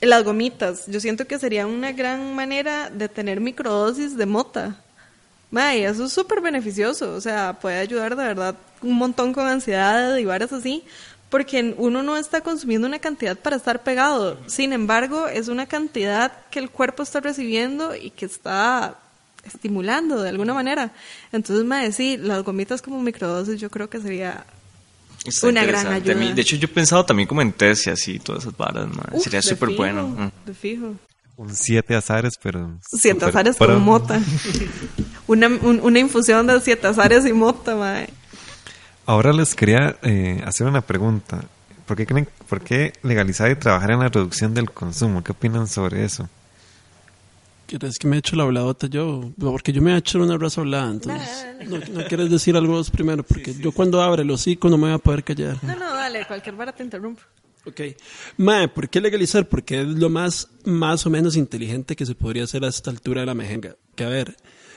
[0.00, 4.76] las gomitas, yo siento que sería una gran manera de tener microdosis de mota.
[5.50, 8.54] Mae, eso es súper beneficioso, o sea, puede ayudar de verdad
[8.84, 10.84] un montón con ansiedad y varas así,
[11.30, 16.30] porque uno no está consumiendo una cantidad para estar pegado, sin embargo, es una cantidad
[16.50, 18.96] que el cuerpo está recibiendo y que está
[19.44, 20.92] estimulando de alguna manera.
[21.32, 24.44] Entonces, mae, sí, las gomitas como microdosis yo creo que sería
[25.26, 26.12] Está una gran interesante.
[26.12, 26.34] A mí- ayuda.
[26.36, 29.06] de hecho, yo he pensado también como en test y así, todas esas varas, mae.
[29.12, 30.06] Uf, Sería súper bueno.
[30.08, 30.30] Mm.
[30.46, 30.94] De fijo.
[31.36, 32.78] Un siete azares, pero...
[32.88, 33.66] Siete azares pro.
[33.66, 34.20] con mota.
[35.26, 38.08] Una, un- una infusión de siete azares y mota, mae.
[39.06, 41.44] Ahora les quería eh, hacer una pregunta.
[41.86, 45.22] ¿Por qué, creen, ¿Por qué legalizar y trabajar en la reducción del consumo?
[45.22, 46.28] ¿Qué opinan sobre eso?
[47.66, 49.30] ¿Quieres que me eche la habladota yo?
[49.38, 51.46] Porque yo me he hecho una raza hablada, entonces.
[51.66, 54.88] No, no quieres decir algo vos primero, porque yo cuando abre el hocico no me
[54.88, 55.58] voy a poder callar.
[55.62, 57.22] No, no, dale, cualquier vara te interrumpo.
[57.66, 57.80] Ok.
[58.36, 59.48] Mae, ¿por qué legalizar?
[59.48, 63.22] Porque es lo más, más o menos inteligente que se podría hacer a esta altura
[63.22, 63.76] de la mejenga.
[63.94, 64.36] Que a ver,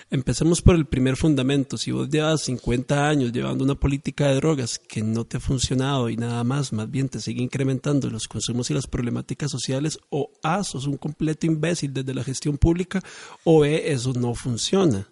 [0.10, 1.78] empecemos por el primer fundamento.
[1.78, 6.10] Si vos llevas 50 años llevando una política de drogas que no te ha funcionado
[6.10, 10.32] y nada más, más bien te sigue incrementando los consumos y las problemáticas sociales, o
[10.44, 13.04] A, sos un completo imbécil desde la gestión pública,
[13.44, 15.08] o B, eso no funciona.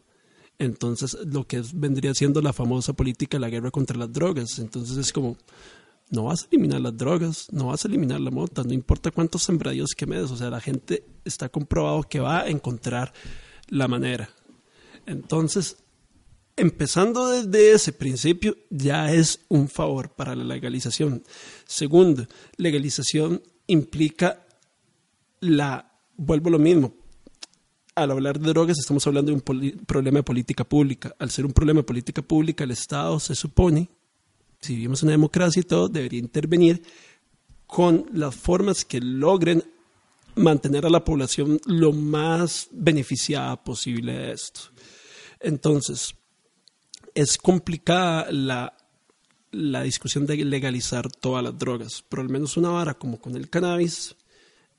[0.57, 4.57] Entonces, lo que vendría siendo la famosa política de la guerra contra las drogas.
[4.59, 5.37] Entonces, es como,
[6.09, 9.43] no vas a eliminar las drogas, no vas a eliminar la mota, no importa cuántos
[9.43, 13.13] sembradíos quemes, o sea, la gente está comprobado que va a encontrar
[13.67, 14.29] la manera.
[15.05, 15.77] Entonces,
[16.55, 21.23] empezando desde ese principio, ya es un favor para la legalización.
[21.65, 22.27] Segundo,
[22.57, 24.45] legalización implica
[25.41, 26.93] la, vuelvo a lo mismo,
[27.95, 31.15] al hablar de drogas estamos hablando de un problema de política pública.
[31.17, 33.89] Al ser un problema de política pública, el Estado se supone,
[34.59, 36.83] si vivimos en una democracia y todo, debería intervenir
[37.65, 39.63] con las formas que logren
[40.35, 44.61] mantener a la población lo más beneficiada posible de esto.
[45.39, 46.15] Entonces,
[47.13, 48.75] es complicada la,
[49.51, 53.49] la discusión de legalizar todas las drogas, pero al menos una vara como con el
[53.49, 54.15] cannabis,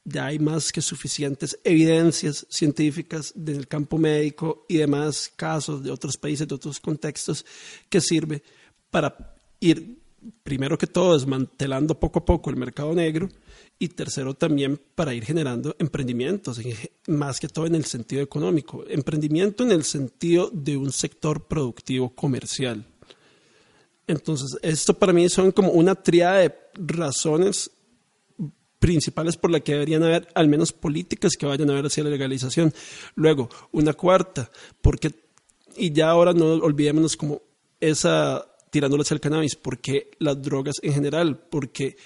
[0.04, 6.16] ya hay más que suficientes evidencias científicas del campo médico y demás casos de otros
[6.16, 7.44] países, de otros contextos,
[7.88, 8.42] que sirve
[8.90, 9.98] para ir,
[10.44, 13.28] primero que todo, desmantelando poco a poco el mercado negro
[13.78, 16.74] y tercero también para ir generando emprendimientos, en-
[17.08, 22.10] más que todo en el sentido económico, emprendimiento en el sentido de un sector productivo
[22.10, 22.84] comercial.
[24.06, 27.70] Entonces, esto para mí son como una tríada de razones
[28.78, 32.10] principales por las que deberían haber al menos políticas que vayan a ver hacia la
[32.10, 32.72] legalización.
[33.14, 34.50] Luego, una cuarta,
[34.80, 35.12] porque,
[35.76, 37.42] y ya ahora no olvidémonos como
[37.80, 41.96] esa tirándolo hacia el cannabis, porque las drogas en general, porque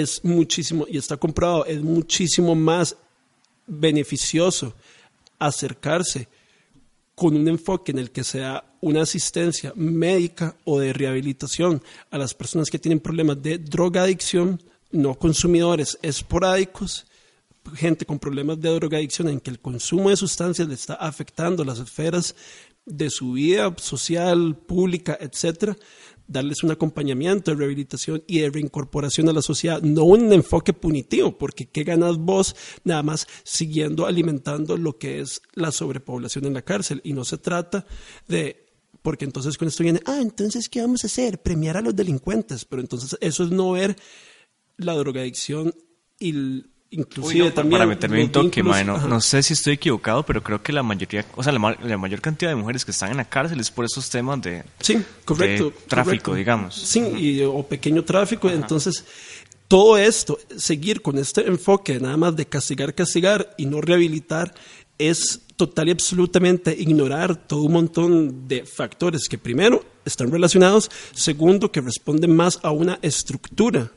[0.00, 2.96] es muchísimo, y está comprobado, es muchísimo más
[3.66, 4.74] beneficioso
[5.38, 6.28] acercarse
[7.14, 12.34] con un enfoque en el que sea una asistencia médica o de rehabilitación a las
[12.34, 17.06] personas que tienen problemas de drogadicción, no consumidores esporádicos,
[17.74, 21.78] gente con problemas de drogadicción en que el consumo de sustancias le está afectando las
[21.78, 22.36] esferas
[22.86, 25.76] de su vida social, pública, etcétera,
[26.28, 31.36] darles un acompañamiento de rehabilitación y de reincorporación a la sociedad, no un enfoque punitivo,
[31.36, 36.62] porque ¿qué ganas vos nada más siguiendo alimentando lo que es la sobrepoblación en la
[36.62, 37.00] cárcel?
[37.04, 37.86] Y no se trata
[38.28, 38.64] de
[39.02, 41.40] porque entonces con esto viene, ah, entonces, ¿qué vamos a hacer?
[41.40, 43.96] Premiar a los delincuentes, pero entonces eso es no ver
[44.78, 45.72] la drogadicción
[46.18, 47.78] y inclusive Uy, no, también...
[47.78, 51.42] para meterme los toque, no, sé si estoy equivocado, pero creo que la mayoría, o
[51.42, 53.84] sea, la, ma- la mayor cantidad de mujeres que están en la cárcel es por
[53.84, 55.64] esos temas de, Sí, correcto.
[55.66, 56.34] de tráfico, correcto.
[56.34, 56.74] digamos.
[56.74, 58.48] Sí, y- o pequeño tráfico.
[58.48, 59.04] Entonces,
[59.68, 64.54] todo esto, seguir con este enfoque nada más de castigar, castigar y no rehabilitar,
[64.98, 71.72] es total y absolutamente ignorar todo un montón de factores que primero están relacionados, segundo
[71.72, 73.90] que responden más a una estructura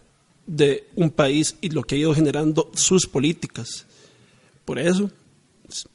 [0.49, 3.85] de un país y lo que ha ido generando sus políticas.
[4.65, 5.11] Por eso,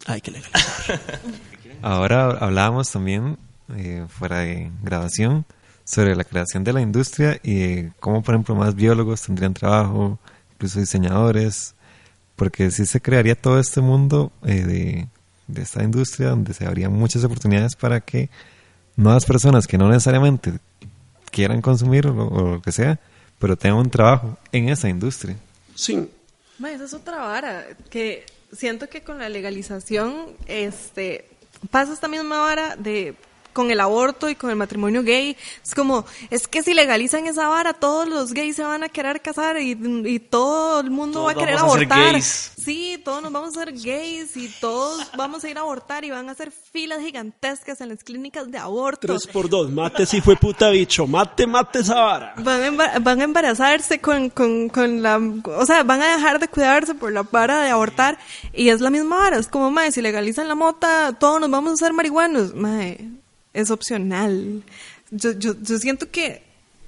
[0.07, 1.00] hay que legalizar.
[1.82, 3.36] Ahora hablábamos también,
[3.76, 5.44] eh, fuera de grabación,
[5.84, 10.20] sobre la creación de la industria y de cómo, por ejemplo, más biólogos tendrían trabajo,
[10.52, 11.74] incluso diseñadores,
[12.36, 15.09] porque si se crearía todo este mundo eh, de,
[15.48, 18.30] de esta industria donde se habrían muchas oportunidades para que
[18.94, 20.52] nuevas personas que no necesariamente
[21.32, 23.00] quieran consumir o lo que sea,
[23.39, 25.37] pero tengan un trabajo en esa industria.
[25.74, 26.09] Sí,
[26.59, 31.28] Ma, esa es otra vara, que siento que con la legalización este,
[31.70, 33.16] pasa esta misma vara de
[33.55, 35.34] con el aborto y con el matrimonio gay.
[35.64, 39.22] Es como, es que si legalizan esa vara, todos los gays se van a querer
[39.22, 39.70] casar y,
[40.05, 42.12] y todo el mundo Todos va a querer vamos a ser abortar.
[42.12, 42.52] gays.
[42.62, 46.11] Sí, todos nos vamos a ser gays y todos vamos a ir a abortar y
[46.11, 49.07] van a hacer filas gigantescas en las clínicas de aborto.
[49.07, 52.34] tres por dos, mate si fue puta bicho, mate, mate esa vara.
[52.38, 55.20] Van a, van a embarazarse con, con, con la...
[55.59, 58.18] O sea, van a dejar de cuidarse por la vara de abortar.
[58.52, 59.36] Y es la misma vara.
[59.38, 62.55] Es como, mae, si legalizan la mota, todos nos vamos a hacer marihuanos.
[62.55, 63.09] Mae,
[63.55, 64.62] es opcional.
[65.11, 66.42] Yo, yo, yo siento que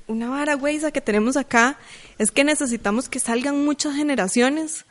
[0.06, 1.78] una vara, güey, esa que tenemos acá
[2.18, 4.84] es que necesitamos que salgan muchas generaciones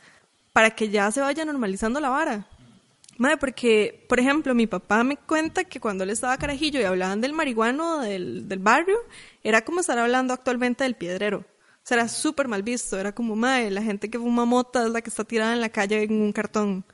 [0.52, 2.46] para que ya se vaya normalizando la vara.
[3.18, 7.20] Madre, porque, por ejemplo, mi papá me cuenta que cuando él estaba carajillo y hablaban
[7.20, 8.98] del marihuano del, del barrio,
[9.42, 11.38] era como estar hablando actualmente del piedrero.
[11.38, 12.98] O sea, era súper mal visto.
[12.98, 15.70] Era como, madre, la gente que fuma mota es la que está tirada en la
[15.70, 16.84] calle en un cartón.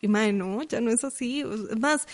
[0.00, 1.40] Y madre, no, ya no es así.
[1.40, 2.06] Es más,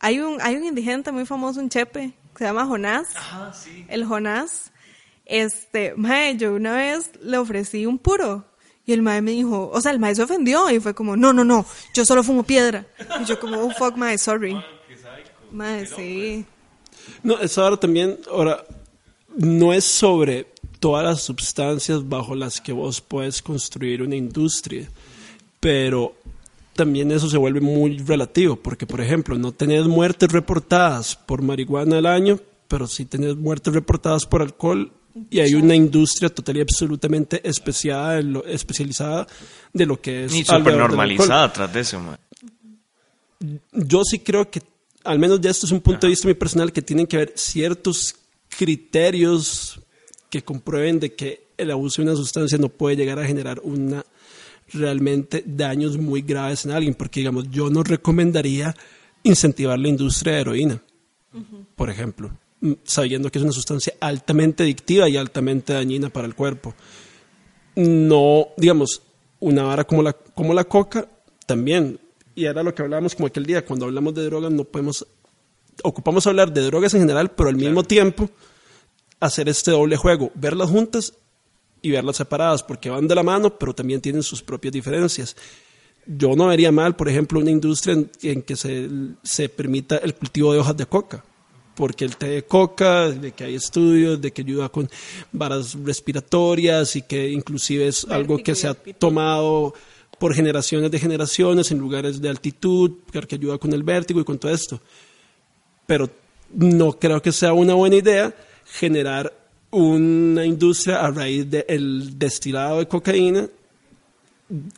[0.00, 3.08] hay un, hay un indigente muy famoso en Chepe, que se llama Jonás.
[3.88, 4.72] El Jonás.
[5.26, 8.46] Este, mae, yo una vez le ofrecí un puro.
[8.86, 11.32] Y el mae me dijo, o sea, el mae se ofendió y fue como, no,
[11.32, 12.86] no, no, yo solo fumo piedra.
[13.20, 14.60] Y yo como, oh, fuck, mae, sorry.
[15.52, 16.44] Mae, sí.
[17.22, 18.64] No, eso ahora también, ahora,
[19.36, 20.46] no es sobre
[20.80, 24.88] todas las sustancias bajo las que vos puedes construir una industria,
[25.60, 26.14] pero
[26.74, 31.98] también eso se vuelve muy relativo, porque por ejemplo, no tenés muertes reportadas por marihuana
[31.98, 34.92] al año, pero sí tenés muertes reportadas por alcohol
[35.28, 39.26] y hay una industria total y absolutamente especiada en lo- especializada
[39.72, 42.00] de lo que es Y súper normalizada tras de eso,
[43.72, 44.62] yo sí creo que,
[45.04, 47.32] al menos de esto es un punto de vista muy personal, que tienen que haber
[47.36, 48.14] ciertos
[48.56, 49.80] criterios
[50.28, 54.04] que comprueben de que el abuso de una sustancia no puede llegar a generar una
[54.72, 58.74] realmente daños muy graves en alguien, porque digamos, yo no recomendaría
[59.22, 60.82] incentivar la industria de heroína,
[61.76, 66.34] por ejemplo, mm, sabiendo que es una sustancia altamente adictiva y altamente dañina para el
[66.34, 66.74] cuerpo.
[67.76, 69.02] No, digamos,
[69.38, 71.08] una vara como la, como la coca,
[71.46, 71.98] también.
[72.34, 75.06] Y era lo que hablábamos como aquel día, cuando hablamos de drogas no podemos,
[75.82, 78.30] ocupamos hablar de drogas en general, pero al mismo tiempo
[79.20, 81.14] hacer este doble juego, verlas juntas
[81.82, 85.36] y verlas separadas, porque van de la mano, pero también tienen sus propias diferencias.
[86.06, 88.88] Yo no vería mal, por ejemplo, una industria en, en que se,
[89.22, 91.24] se permita el cultivo de hojas de coca
[91.80, 94.90] porque el té de coca, de que hay estudios, de que ayuda con
[95.32, 99.72] varas respiratorias y que inclusive es algo que se ha tomado
[100.18, 104.38] por generaciones de generaciones en lugares de altitud, que ayuda con el vértigo y con
[104.38, 104.78] todo esto.
[105.86, 106.10] Pero
[106.52, 108.34] no creo que sea una buena idea
[108.66, 109.32] generar
[109.70, 113.46] una industria a raíz del destilado de cocaína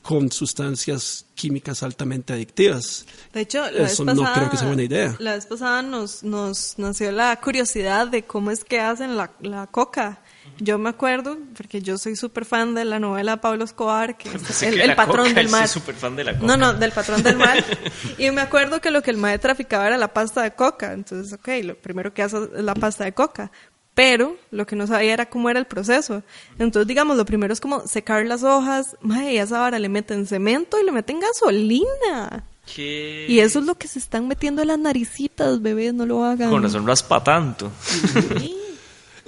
[0.02, 3.06] con sustancias químicas altamente adictivas.
[3.32, 5.16] De hecho, la Eso vez no pasada, creo que sea buena idea.
[5.18, 9.66] La vez pasada nos, nos nació la curiosidad de cómo es que hacen la, la
[9.66, 10.20] coca.
[10.58, 14.28] Yo me acuerdo, porque yo soy súper fan de la novela de Pablo Escobar, que
[14.28, 15.66] es el, que el la patrón coca, del mar.
[15.68, 16.46] soy súper fan de la coca.
[16.46, 17.64] No, no, del patrón del mar.
[18.18, 20.92] y me acuerdo que lo que el mae traficaba era la pasta de coca.
[20.92, 23.50] Entonces, ok, lo primero que hace es la pasta de coca.
[23.94, 26.22] Pero lo que no sabía era cómo era el proceso.
[26.58, 28.96] Entonces, digamos, lo primero es como secar las hojas.
[29.02, 32.44] Mae, y a esa vara le meten cemento y le meten gasolina.
[32.74, 33.26] ¿Qué?
[33.28, 36.50] Y eso es lo que se están metiendo en las naricitas, bebés, no lo hagan.
[36.50, 37.70] Con razón raspa tanto.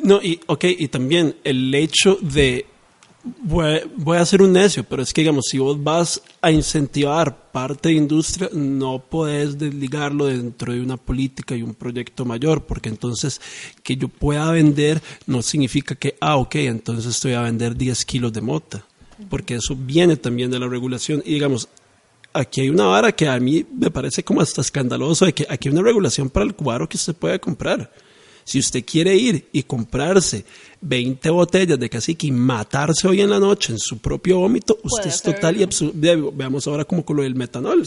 [0.03, 2.67] No, y, ok, y también el hecho de
[3.43, 7.51] Voy, voy a ser un necio, pero es que, digamos, si vos vas a incentivar
[7.53, 12.91] parte de industria, no podés desligarlo dentro de una política y un proyecto mayor, porque
[12.91, 13.41] entonces
[13.83, 18.31] que yo pueda vender no significa que, ah, ok, entonces estoy a vender 10 kilos
[18.33, 18.85] de mota,
[19.31, 21.23] porque eso viene también de la regulación.
[21.25, 21.69] Y digamos,
[22.35, 25.69] aquí hay una vara que a mí me parece como hasta escandaloso, de que aquí
[25.69, 27.91] hay una regulación para el cuadro que se puede comprar.
[28.45, 30.45] Si usted quiere ir y comprarse
[30.83, 35.09] 20 botellas de cacique y matarse hoy en la noche en su propio vómito, usted
[35.09, 35.99] es total y absoluto.
[36.35, 37.87] Veamos ahora como con lo del metanol.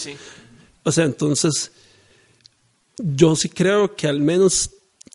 [0.83, 1.71] O sea, entonces,
[2.97, 4.71] yo sí creo que al menos,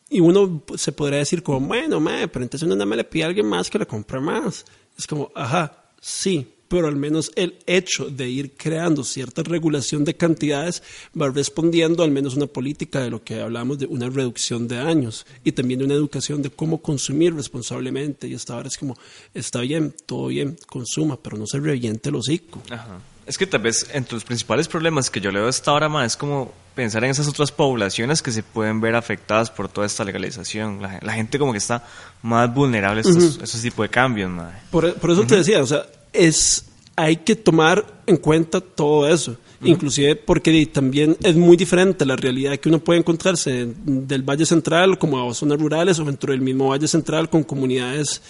[0.09, 3.27] y uno se podría decir como, bueno, pero entonces uno no me le pide a
[3.27, 4.65] alguien más que le compre más.
[4.97, 10.17] Es como, ajá, sí, pero al menos el hecho de ir creando cierta regulación de
[10.17, 10.83] cantidades
[11.21, 15.27] va respondiendo al menos una política de lo que hablamos de una reducción de años
[15.45, 18.27] y también de una educación de cómo consumir responsablemente.
[18.27, 18.97] Y esta hora es como,
[19.35, 22.63] está bien, todo bien, consuma, pero no se reviente el hocico.
[22.71, 23.01] Ajá.
[23.27, 26.17] Es que tal vez entre los principales problemas que yo leo esta hora más es
[26.17, 30.81] como pensar en esas otras poblaciones que se pueden ver afectadas por toda esta legalización.
[30.81, 31.85] La, gente como que está
[32.23, 34.33] más vulnerable a estos, tipos de cambios.
[34.71, 36.65] Por, eso te decía, o sea, es,
[36.97, 39.37] hay que tomar en cuenta todo eso.
[39.65, 44.99] Inclusive porque también es muy diferente la realidad que uno puede encontrarse del Valle Central
[44.99, 48.21] como a zonas rurales o dentro del mismo Valle Central con comunidades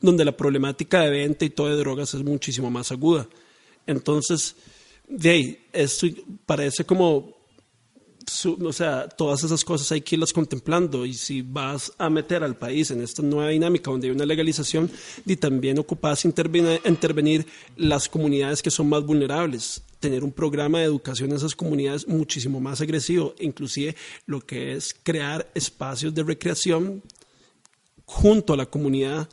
[0.00, 3.28] donde la problemática de venta y todo de drogas es muchísimo más aguda.
[3.86, 4.54] Entonces,
[5.08, 6.06] de ahí, esto
[6.46, 7.37] parece como
[8.44, 11.06] o sea, todas esas cosas hay que irlas contemplando.
[11.06, 14.90] Y si vas a meter al país en esta nueva dinámica donde hay una legalización,
[15.26, 20.84] y también ocupas intervenir, intervenir las comunidades que son más vulnerables, tener un programa de
[20.84, 27.02] educación en esas comunidades muchísimo más agresivo, inclusive lo que es crear espacios de recreación
[28.04, 29.28] junto a la comunidad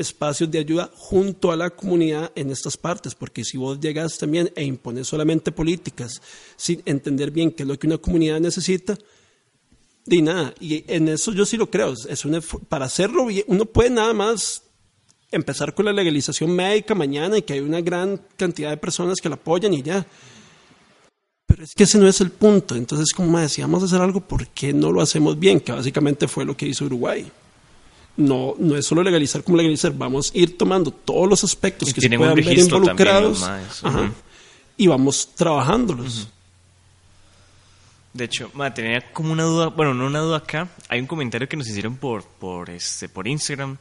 [0.00, 4.50] espacios de ayuda junto a la comunidad en estas partes, porque si vos llegas también
[4.56, 6.20] e impones solamente políticas
[6.56, 8.96] sin entender bien qué es lo que una comunidad necesita,
[10.06, 12.24] de nada, y en eso yo sí lo creo, es
[12.68, 14.62] para hacerlo bien, uno puede nada más
[15.30, 19.28] empezar con la legalización médica mañana y que hay una gran cantidad de personas que
[19.28, 20.04] la apoyan y ya.
[21.46, 22.74] Pero es que ese no es el punto.
[22.74, 25.60] Entonces, como decíamos hacer algo, ¿por qué no lo hacemos bien?
[25.60, 27.30] Que básicamente fue lo que hizo Uruguay
[28.16, 32.00] no, no es solo legalizar como legalizar, vamos a ir tomando todos los aspectos que
[32.00, 33.48] se puedan ver involucrados
[34.76, 36.28] y vamos trabajándolos.
[38.12, 41.56] De hecho, tenía como una duda, bueno, no una duda acá, hay un comentario que
[41.56, 43.78] nos hicieron por, por, este, por Instagram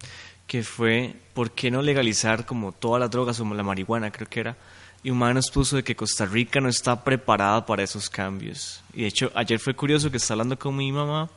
[0.49, 4.39] que fue, ¿por qué no legalizar como todas las drogas, como la marihuana creo que
[4.39, 4.57] era?
[5.03, 8.81] Y un nos puso de que Costa Rica no está preparada para esos cambios.
[8.93, 11.29] Y de hecho, ayer fue curioso que estaba hablando con mi mamá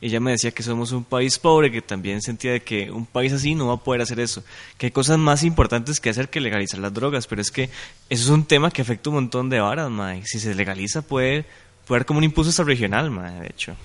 [0.00, 3.32] ella me decía que somos un país pobre, que también sentía de que un país
[3.32, 4.42] así no va a poder hacer eso,
[4.78, 7.64] que hay cosas más importantes que hacer que legalizar las drogas, pero es que
[8.08, 10.22] eso es un tema que afecta un montón de varas, mae.
[10.24, 11.44] Si se legaliza puede,
[11.86, 13.76] puede haber como un impulso hasta regional, mae, de hecho.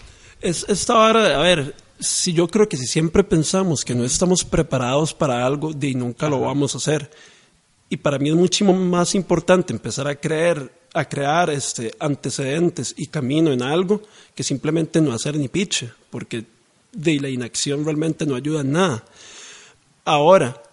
[0.41, 4.45] Es, esta vara, a ver, si yo creo que si siempre pensamos que no estamos
[4.45, 7.09] preparados para algo, de nunca lo vamos a hacer.
[7.89, 13.07] Y para mí es muchísimo más importante empezar a creer a crear este, antecedentes y
[13.07, 14.01] camino en algo
[14.33, 16.45] que simplemente no hacer ni piche, porque
[16.93, 19.03] de la inacción realmente no ayuda en nada.
[20.05, 20.63] Ahora,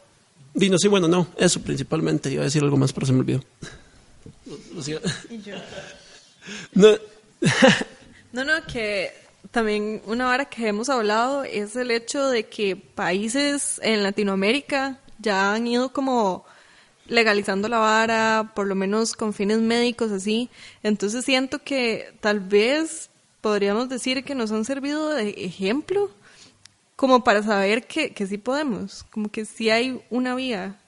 [0.54, 3.42] vino sí, bueno, no, eso principalmente, iba a decir algo más, pero se me olvidó.
[6.74, 6.88] No.
[8.32, 9.12] no, no, que
[9.52, 15.54] también una hora que hemos hablado es el hecho de que países en Latinoamérica ya
[15.54, 16.44] han ido como
[17.06, 20.50] legalizando la vara, por lo menos con fines médicos así.
[20.82, 26.10] Entonces siento que tal vez podríamos decir que nos han servido de ejemplo
[26.96, 30.78] como para saber que, que sí podemos, como que sí hay una vía.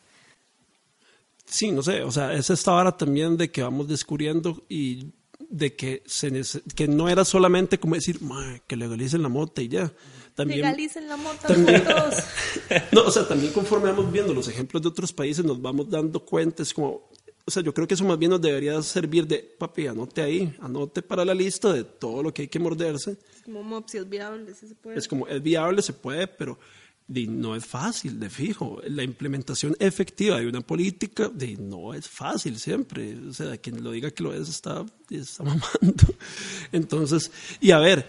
[1.45, 5.13] Sí, no sé, o sea, es esta vara también de que vamos descubriendo y
[5.51, 6.31] de que, se
[6.75, 8.21] que no era solamente como decir,
[8.67, 9.93] que legalicen la mota y ya
[10.35, 12.15] también, Legalicen la mota también, todos.
[12.93, 16.21] no, o sea, también conforme vamos viendo los ejemplos de otros países, nos vamos dando
[16.21, 17.09] cuenta, es como,
[17.47, 20.57] o sea, yo creo que eso más bien nos debería servir de, papi, anote ahí,
[20.61, 23.17] anote para la lista de todo lo que hay que morderse.
[23.37, 24.99] Es como, si es viable, si se puede.
[24.99, 26.59] Es como, es viable, se puede, pero
[27.07, 28.81] no es fácil, de fijo.
[28.89, 33.17] La implementación efectiva de una política de, no es fácil siempre.
[33.29, 36.05] O sea, quien lo diga que lo es está, está mamando.
[36.73, 37.31] Entonces,
[37.61, 38.07] y a ver,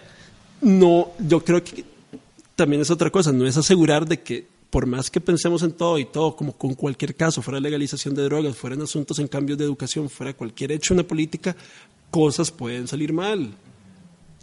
[0.62, 1.84] no, yo creo que
[2.56, 6.00] también es otra cosa, no es asegurar de que por más que pensemos en todo
[6.00, 9.64] y todo, como con cualquier caso, fuera legalización de drogas, fueran asuntos en cambios de
[9.64, 11.56] educación, fuera cualquier hecho en la política,
[12.12, 13.54] cosas pueden salir mal.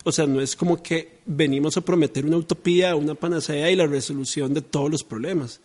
[0.05, 3.87] O sea, no es como que venimos a prometer una utopía, una panacea y la
[3.87, 5.61] resolución de todos los problemas.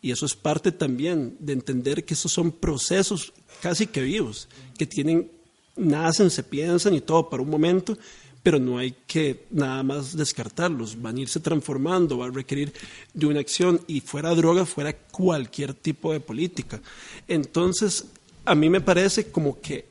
[0.00, 4.48] Y eso es parte también de entender que esos son procesos casi que vivos,
[4.78, 5.30] que tienen,
[5.76, 7.98] nacen, se piensan y todo para un momento,
[8.42, 12.72] pero no hay que nada más descartarlos, van a irse transformando, va a requerir
[13.14, 16.80] de una acción y fuera droga, fuera cualquier tipo de política.
[17.28, 18.06] Entonces,
[18.44, 19.86] a mí me parece como que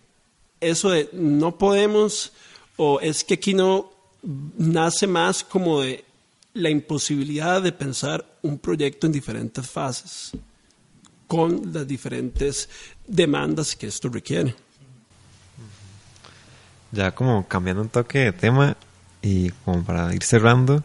[0.59, 2.33] eso de no podemos,
[2.75, 3.91] o es que aquí no
[4.57, 6.03] nace más como de
[6.53, 10.31] la imposibilidad de pensar un proyecto en diferentes fases,
[11.27, 12.67] con las diferentes
[13.07, 14.53] demandas que esto requiere.
[16.91, 18.75] Ya como cambiando un toque de tema
[19.21, 20.83] y como para ir cerrando,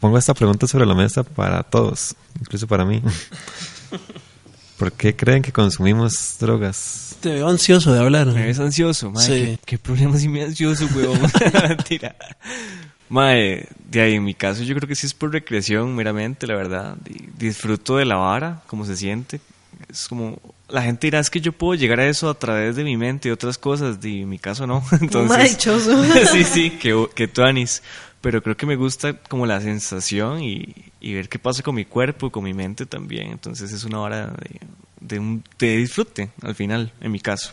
[0.00, 3.00] pongo esta pregunta sobre la mesa para todos, incluso para mí.
[4.78, 7.16] ¿Por qué creen que consumimos drogas?
[7.20, 8.26] Te veo ansioso de hablar.
[8.26, 9.24] Me ves ansioso, mae.
[9.24, 9.30] Sí.
[9.32, 11.20] ¿Qué, qué problema si me ansioso, weón?
[11.68, 12.16] Mentira.
[13.08, 16.56] Mae, de ahí en mi caso yo creo que sí es por recreación meramente, la
[16.56, 16.96] verdad.
[17.04, 19.40] Di- Disfruto de la vara, como se siente.
[19.88, 22.84] Es como, la gente dirá, es que yo puedo llegar a eso a través de
[22.84, 23.98] mi mente y otras cosas.
[24.04, 24.82] Y en mi caso no.
[25.00, 25.56] Entonces,
[26.32, 27.82] sí, sí, que, que tuanis.
[28.20, 31.84] Pero creo que me gusta como la sensación y, y ver qué pasa con mi
[31.84, 33.30] cuerpo y con mi mente también.
[33.30, 34.60] Entonces es una hora de,
[35.00, 37.52] de, un- de disfrute, al final, en mi caso.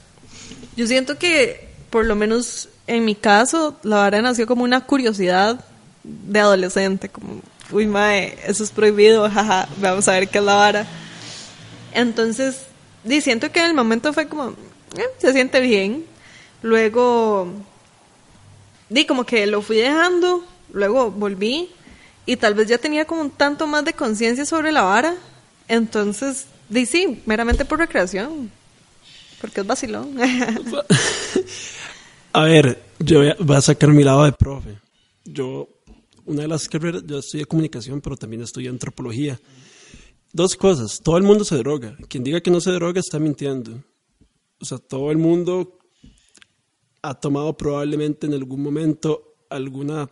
[0.78, 5.64] Yo siento que, por lo menos en mi caso, la vara nació como una curiosidad
[6.04, 7.42] de adolescente, como,
[7.72, 10.88] uy, mae, eso es prohibido, jaja, vamos a ver qué es la vara.
[11.94, 12.64] Entonces,
[13.04, 14.50] di, siento que en el momento fue como,
[14.98, 16.06] eh, se siente bien.
[16.62, 17.48] Luego,
[18.90, 21.70] di, como que lo fui dejando, luego volví
[22.26, 25.16] y tal vez ya tenía como un tanto más de conciencia sobre la vara.
[25.68, 28.52] Entonces, di, sí, meramente por recreación.
[29.40, 30.16] Porque es vacilón.
[32.34, 34.78] A ver, yo voy a, voy a sacar mi lado de profe.
[35.26, 35.68] Yo,
[36.26, 39.40] una de las carreras, yo estudié comunicación, pero también estudié antropología.
[40.34, 41.98] Dos cosas, todo el mundo se droga.
[42.08, 43.84] Quien diga que no se droga está mintiendo.
[44.60, 45.78] O sea, todo el mundo
[47.02, 50.10] ha tomado probablemente en algún momento alguna,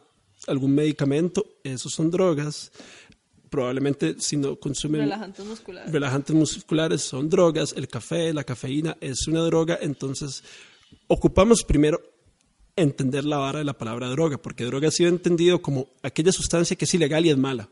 [0.48, 2.72] algún medicamento, esos son drogas.
[3.50, 5.92] Probablemente si no consumen Relajantes musculares.
[5.92, 10.44] relajantes musculares son drogas, el café, la cafeína es una droga, entonces
[11.08, 12.00] ocupamos primero
[12.76, 16.76] entender la vara de la palabra droga, porque droga ha sido entendido como aquella sustancia
[16.76, 17.70] que es ilegal y es mala.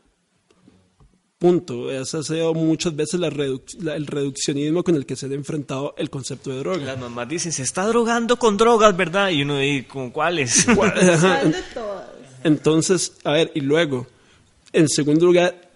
[1.38, 1.90] Punto.
[1.90, 5.32] Ese ha sido muchas veces la reduc- la- el reduccionismo con el que se ha
[5.32, 6.84] enfrentado el concepto de droga.
[6.84, 9.30] Las mamás dicen, se está drogando con drogas, ¿verdad?
[9.30, 10.66] Y uno dice, ¿con cuáles?
[10.68, 10.74] Ajá.
[10.74, 12.04] ¿Cuál de todas?
[12.42, 14.06] Entonces, a ver, y luego,
[14.72, 15.70] en segundo lugar,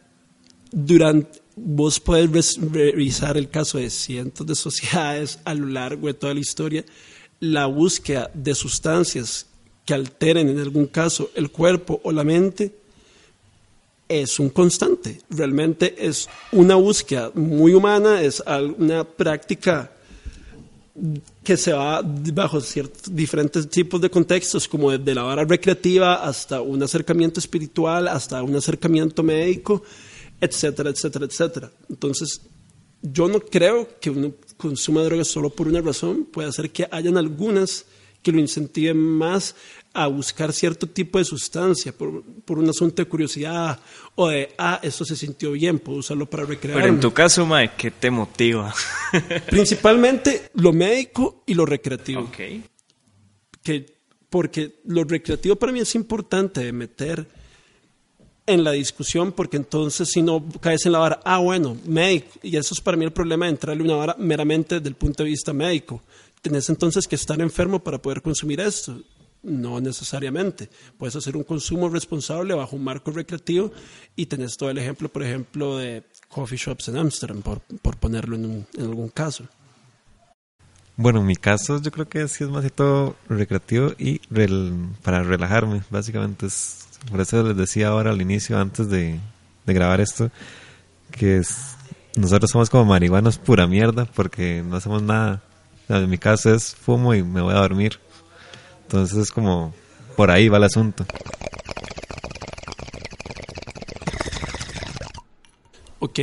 [0.73, 6.15] durante, vos puedes res- revisar el caso de cientos de sociedades a lo largo de
[6.15, 6.85] toda la historia,
[7.39, 9.47] la búsqueda de sustancias
[9.85, 12.73] que alteren en algún caso el cuerpo o la mente
[14.21, 15.21] es un constante.
[15.31, 18.43] Realmente es una búsqueda muy humana, es
[18.79, 19.93] una práctica
[21.43, 26.61] que se va bajo ciertos diferentes tipos de contextos, como desde la vara recreativa hasta
[26.61, 29.83] un acercamiento espiritual, hasta un acercamiento médico,
[30.41, 31.71] etcétera, etcétera, etcétera.
[31.89, 32.43] Entonces,
[33.01, 37.17] yo no creo que uno consuma drogas solo por una razón, puede ser que hayan
[37.17, 37.87] algunas
[38.23, 39.57] que lo incentiven más
[39.95, 43.79] a buscar cierto tipo de sustancia por, por un asunto de curiosidad
[44.15, 46.79] o de, ah, esto se sintió bien, puedo usarlo para recrear.
[46.79, 48.75] Pero en tu caso, Mae, ¿qué te motiva?
[49.51, 52.23] Principalmente lo médico y lo recreativo.
[52.23, 52.39] ok.
[53.63, 53.87] Que,
[54.29, 57.29] porque lo recreativo para mí es importante de meter
[58.47, 62.57] en la discusión, porque entonces si no caes en la vara, ah, bueno, médico, y
[62.57, 65.31] eso es para mí el problema de entrarle una vara meramente desde el punto de
[65.31, 66.03] vista médico.
[66.41, 69.01] Tenés entonces que estar enfermo para poder consumir esto.
[69.43, 70.71] No necesariamente.
[70.99, 73.73] Puedes hacer un consumo responsable bajo un marco recreativo
[74.15, 78.37] y tenés todo el ejemplo, por ejemplo, de coffee shops en Amsterdam, por, por ponerlo
[78.37, 79.45] en, un- en algún caso.
[80.97, 84.21] Bueno, en mi caso yo creo que sí es más que todo recreativo y
[85.03, 86.47] para relajarme, básicamente.
[86.47, 89.19] Es, por eso les decía ahora al inicio, antes de,
[89.67, 90.31] de grabar esto,
[91.11, 91.75] que es,
[92.17, 95.43] nosotros somos como marihuanos pura mierda porque no hacemos nada.
[95.89, 97.99] En mi caso es fumo y me voy a dormir.
[98.93, 99.73] Entonces es como,
[100.17, 101.07] por ahí va el asunto.
[105.99, 106.19] Ok.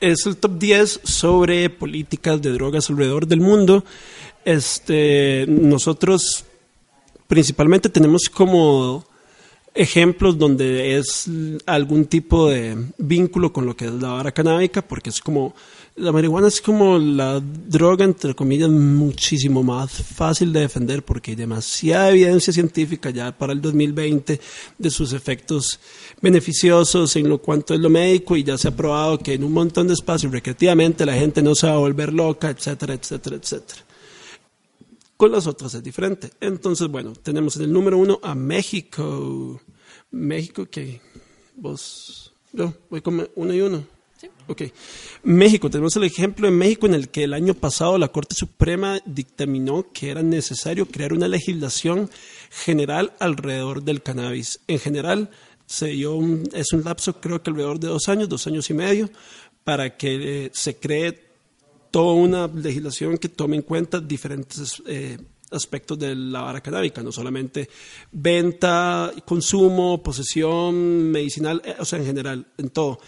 [0.00, 3.84] Es el top 10 sobre políticas de drogas alrededor del mundo.
[4.44, 6.44] Este, nosotros
[7.28, 9.06] principalmente tenemos como
[9.72, 11.30] ejemplos donde es
[11.64, 15.54] algún tipo de vínculo con lo que es la vara canábica, porque es como,
[15.96, 21.36] la marihuana es como la droga, entre comillas, muchísimo más fácil de defender porque hay
[21.36, 24.40] demasiada evidencia científica ya para el 2020
[24.76, 25.78] de sus efectos
[26.20, 29.52] beneficiosos en lo cuanto es lo médico y ya se ha probado que en un
[29.52, 33.80] montón de espacios recreativamente la gente no se va a volver loca, etcétera, etcétera, etcétera.
[35.16, 36.30] Con las otras es diferente.
[36.40, 39.60] Entonces, bueno, tenemos en el número uno a México.
[40.10, 41.00] México, que
[41.54, 43.93] vos, yo voy con uno y uno.
[44.46, 44.62] Ok.
[45.22, 49.00] México, tenemos el ejemplo de México en el que el año pasado la Corte Suprema
[49.06, 52.10] dictaminó que era necesario crear una legislación
[52.50, 54.60] general alrededor del cannabis.
[54.68, 55.30] En general,
[55.66, 58.74] se dio un, es un lapso creo que alrededor de dos años, dos años y
[58.74, 59.10] medio,
[59.64, 61.24] para que eh, se cree
[61.90, 65.16] toda una legislación que tome en cuenta diferentes eh,
[65.54, 67.68] aspectos de la vara canábica, no solamente
[68.12, 72.98] venta, consumo, posesión, medicinal, eh, o sea, en general, en todo.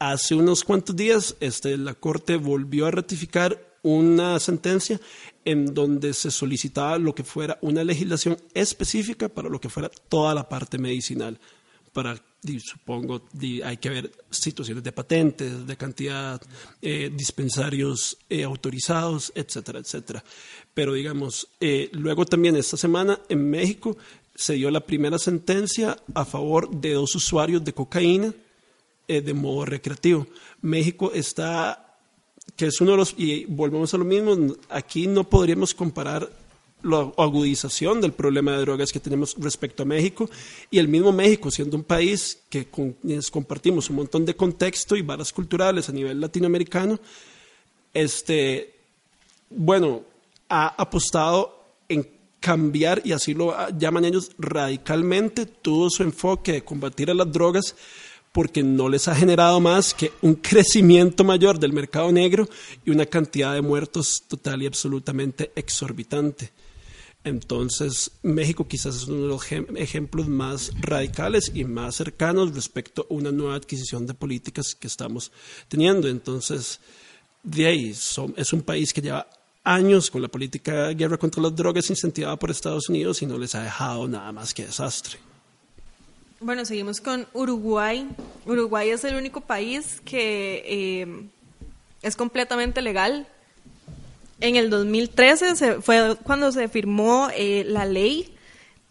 [0.00, 4.98] Hace unos cuantos días este, la Corte volvió a ratificar una sentencia
[5.44, 10.34] en donde se solicitaba lo que fuera una legislación específica para lo que fuera toda
[10.34, 11.38] la parte medicinal
[11.92, 12.16] para,
[12.64, 13.28] supongo,
[13.62, 16.40] hay que ver situaciones de patentes, de cantidad,
[16.80, 20.24] eh, dispensarios eh, autorizados, etcétera, etcétera.
[20.72, 23.98] Pero digamos, eh, luego también esta semana en México
[24.34, 28.32] se dio la primera sentencia a favor de dos usuarios de cocaína
[29.10, 30.28] eh, de modo recreativo.
[30.62, 31.96] México está,
[32.54, 36.30] que es uno de los, y volvemos a lo mismo, aquí no podríamos comparar
[36.84, 40.30] la agudización del problema de drogas que tenemos respecto a México
[40.70, 42.68] y el mismo México siendo un país que
[43.32, 47.00] compartimos un montón de contexto y varas culturales a nivel latinoamericano,
[47.92, 48.76] este,
[49.50, 50.02] bueno,
[50.48, 52.06] ha apostado en
[52.38, 57.74] cambiar, y así lo llaman ellos radicalmente, todo su enfoque de combatir a las drogas
[58.32, 62.48] porque no les ha generado más que un crecimiento mayor del mercado negro
[62.84, 66.52] y una cantidad de muertos total y absolutamente exorbitante.
[67.22, 73.12] Entonces, México quizás es uno de los ejemplos más radicales y más cercanos respecto a
[73.12, 75.30] una nueva adquisición de políticas que estamos
[75.68, 76.08] teniendo.
[76.08, 76.80] Entonces,
[77.42, 79.28] de ahí, es un país que lleva
[79.64, 83.36] años con la política de guerra contra las drogas incentivada por Estados Unidos y no
[83.36, 85.18] les ha dejado nada más que desastre.
[86.40, 88.08] Bueno, seguimos con Uruguay.
[88.46, 91.28] Uruguay es el único país que eh,
[92.02, 93.26] es completamente legal
[94.40, 98.34] en el 2013 se, fue cuando se firmó eh, la ley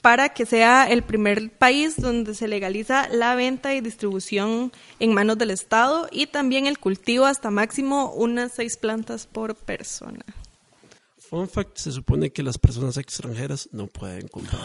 [0.01, 5.37] para que sea el primer país donde se legaliza la venta y distribución en manos
[5.37, 10.23] del Estado y también el cultivo hasta máximo unas seis plantas por persona.
[11.29, 14.59] Fun fact, se supone que las personas extranjeras no pueden comprar.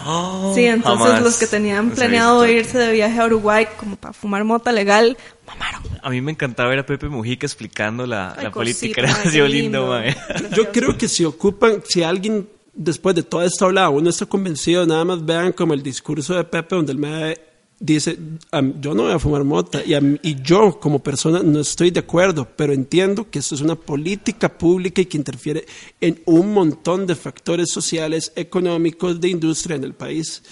[0.54, 4.72] sí, entonces los que tenían planeado irse de viaje a Uruguay como para fumar mota
[4.72, 5.82] legal, mamaron.
[6.02, 9.46] A mí me encantaba ver a Pepe Mujica explicando la, Ay, la política, era demasiado
[9.48, 9.80] lindo.
[9.80, 10.16] lindo, mae.
[10.56, 14.86] Yo creo que si ocupan, si alguien después de toda esta hablada uno está convencido,
[14.86, 17.38] nada más vean como el discurso de Pepe donde él me
[17.80, 18.18] dice,
[18.50, 22.00] "Am, yo no voy a fumar mota y, y yo como persona no estoy de
[22.00, 25.66] acuerdo, pero entiendo que esto es una política pública y que interfiere
[26.00, 30.42] en un montón de factores sociales, económicos, de industria en el país.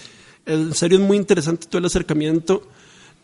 [0.45, 2.67] En serio es muy interesante todo el acercamiento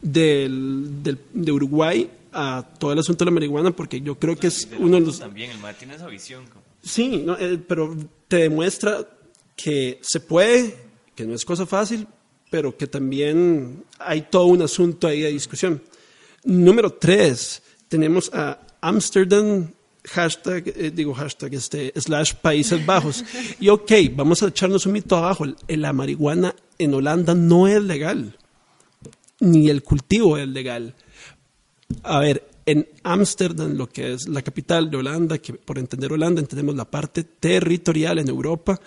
[0.01, 4.47] del, del- de Uruguay a todo el asunto de la marihuana porque yo creo que
[4.47, 5.19] es uno de los...
[5.19, 6.43] También, el mae tiene esa visión.
[6.81, 7.95] Sí, no, eh, pero
[8.27, 9.05] te demuestra
[9.55, 10.75] que se puede,
[11.15, 12.07] que no es cosa fácil,
[12.49, 15.81] pero que también hay todo un asunto ahí de discusión.
[16.43, 19.71] Número tres, tenemos a Amsterdam,
[20.05, 23.23] hashtag, eh, digo hashtag, este, slash Países Bajos.
[23.59, 25.45] Y ok, vamos a echarnos un mito abajo.
[25.67, 28.37] La marihuana en Holanda no es legal,
[29.39, 30.95] ni el cultivo es legal.
[32.03, 36.39] A ver, en Ámsterdam, lo que es la capital de Holanda, que por entender Holanda
[36.39, 38.79] entendemos la parte territorial en Europa,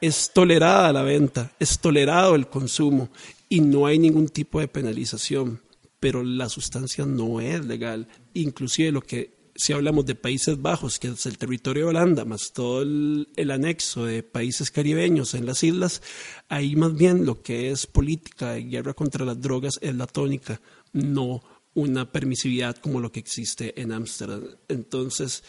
[0.00, 3.10] es tolerada la venta, es tolerado el consumo
[3.48, 5.60] y no hay ningún tipo de penalización,
[6.00, 8.08] pero la sustancia no es legal.
[8.34, 12.52] Inclusive lo que, si hablamos de Países Bajos, que es el territorio de Holanda, más
[12.52, 16.02] todo el, anexo de países caribeños en las islas,
[16.48, 20.60] ahí más bien lo que es política de guerra contra las drogas es la tónica,
[20.92, 21.42] no
[21.74, 24.44] una permisividad como lo que existe en Ámsterdam.
[24.68, 25.44] Entonces,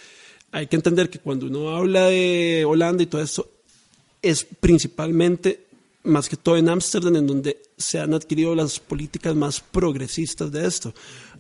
[0.52, 3.57] hay que entender que cuando uno habla de Holanda y todo esto,
[4.22, 5.66] es principalmente,
[6.04, 10.66] más que todo en Ámsterdam, en donde se han adquirido las políticas más progresistas de
[10.66, 10.94] esto.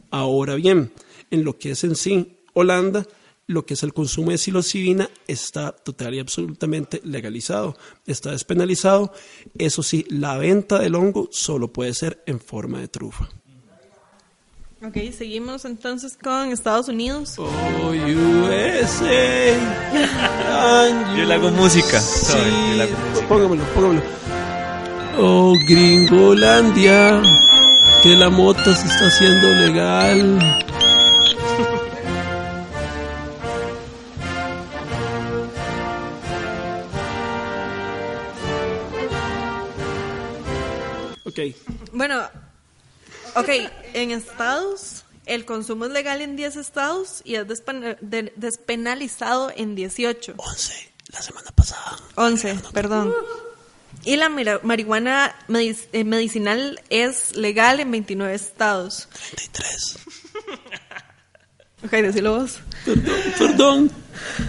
[0.09, 0.91] Ahora bien,
[1.31, 3.05] en lo que es en sí Holanda,
[3.47, 9.13] lo que es el consumo de psilocibina está total y absolutamente legalizado, está despenalizado.
[9.57, 13.29] Eso sí, la venta del hongo solo puede ser en forma de trufa.
[14.83, 17.35] Ok, seguimos entonces con Estados Unidos.
[17.39, 17.49] Oh,
[17.89, 19.55] USA.
[21.17, 21.99] Yo le hago música.
[21.99, 22.43] Sí, ¿sabe?
[22.69, 23.27] Yo le hago música.
[23.27, 24.01] póngamelo, póngamelo.
[25.19, 27.19] Oh, Gringolandia,
[28.03, 30.39] que la mota se está haciendo legal.
[41.25, 41.39] Ok,
[41.93, 42.21] Bueno,
[43.39, 43.49] ok,
[43.93, 49.75] en estados el consumo es legal en 10 estados y es despen- de- despenalizado en
[49.75, 50.35] 18.
[50.37, 51.97] 11, la semana pasada.
[52.15, 53.13] 11, perdón.
[54.05, 59.09] Y la mira- marihuana medic- eh, medicinal es legal en 29 estados.
[59.35, 59.97] 33.
[61.83, 62.59] Ok, decilo vos.
[62.85, 63.91] Perdón, perdón.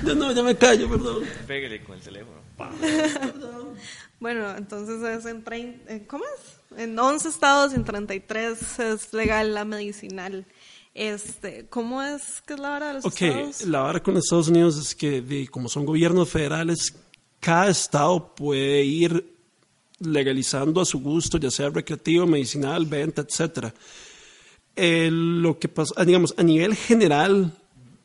[0.04, 1.24] Ya no, ya me callo, perdón.
[1.46, 2.38] Pégale con el teléfono.
[4.20, 6.57] Bueno, entonces es en 30, eh, ¿cómo es?
[6.76, 10.46] En 11 estados y en 33 es legal la medicinal.
[10.94, 13.64] Este, ¿cómo es que es la hora de los Ok, estados?
[13.66, 16.94] la vara con Estados Unidos es que de- como son gobiernos federales,
[17.40, 19.34] cada estado puede ir
[20.00, 23.72] legalizando a su gusto, ya sea recreativo, medicinal, venta, etcétera.
[24.76, 27.52] Eh, lo que pasa, ah, digamos, a nivel general,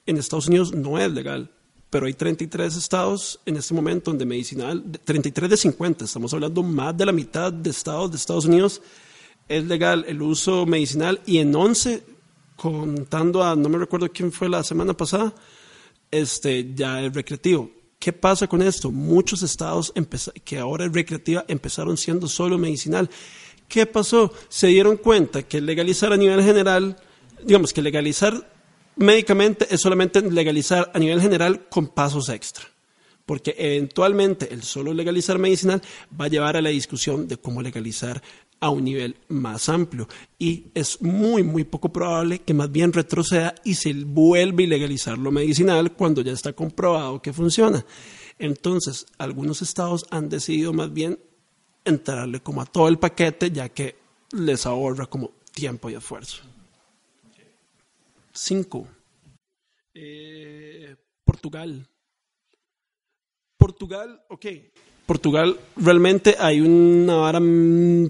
[0.05, 1.51] en Estados Unidos no es legal,
[1.93, 6.63] pero hay 33 estados en este momento donde medicinal, de- 33 de 50, estamos hablando
[6.63, 8.81] más de la mitad de estados de Estados Unidos,
[9.47, 12.01] es legal el uso medicinal y en 11,
[12.55, 15.35] contando a, no me recuerdo quién fue la semana pasada,
[16.09, 17.69] este, ya es recreativo.
[17.99, 18.89] ¿Qué pasa con esto?
[18.89, 19.93] Muchos estados
[20.43, 23.07] que ahora es recreativa empezaron siendo solo medicinal.
[23.67, 24.33] ¿Qué pasó?
[24.49, 26.97] Se dieron cuenta que legalizar a nivel general,
[27.45, 28.51] digamos que legalizar
[28.95, 32.65] médicamente es solamente legalizar a nivel general con pasos extra.
[33.25, 35.81] Porque eventualmente el solo legalizar medicinal
[36.19, 38.21] va a llevar a la discusión de cómo legalizar
[38.59, 40.07] a un nivel más amplio.
[40.39, 45.17] Y es muy, muy poco probable que más bien retroceda y se vuelva a legalizar
[45.17, 47.85] lo medicinal cuando ya está comprobado que funciona.
[48.39, 51.19] Entonces, algunos estados han decidido más bien
[51.85, 53.95] entrarle como a todo el paquete, ya que
[54.31, 56.52] les ahorra como tiempo y esfuerzo.
[58.33, 58.87] Cinco.
[59.93, 61.87] Eh, Portugal.
[63.57, 64.45] Portugal, ok.
[65.05, 67.39] Portugal, realmente hay una vara,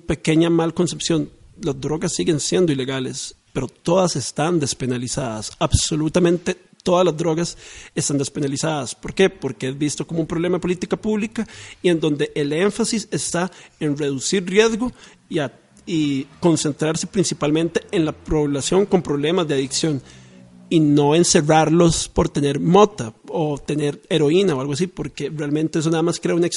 [0.06, 1.30] pequeña mal concepción.
[1.62, 5.52] Las drogas siguen siendo ilegales, pero todas están despenalizadas.
[5.60, 7.58] Absolutamente todas las drogas
[7.96, 8.94] están despenalizadas.
[8.96, 9.30] ¿Por qué?
[9.30, 11.48] Porque es visto como un problema de política pública
[11.82, 13.50] y en donde el énfasis está
[13.80, 14.92] en reducir riesgo
[15.30, 20.02] y, a- y concentrarse principalmente en la población con problemas de adicción
[20.70, 25.90] y no encerrarlos por tener mota o tener heroína o algo así, porque realmente eso
[25.90, 26.48] nada más crea una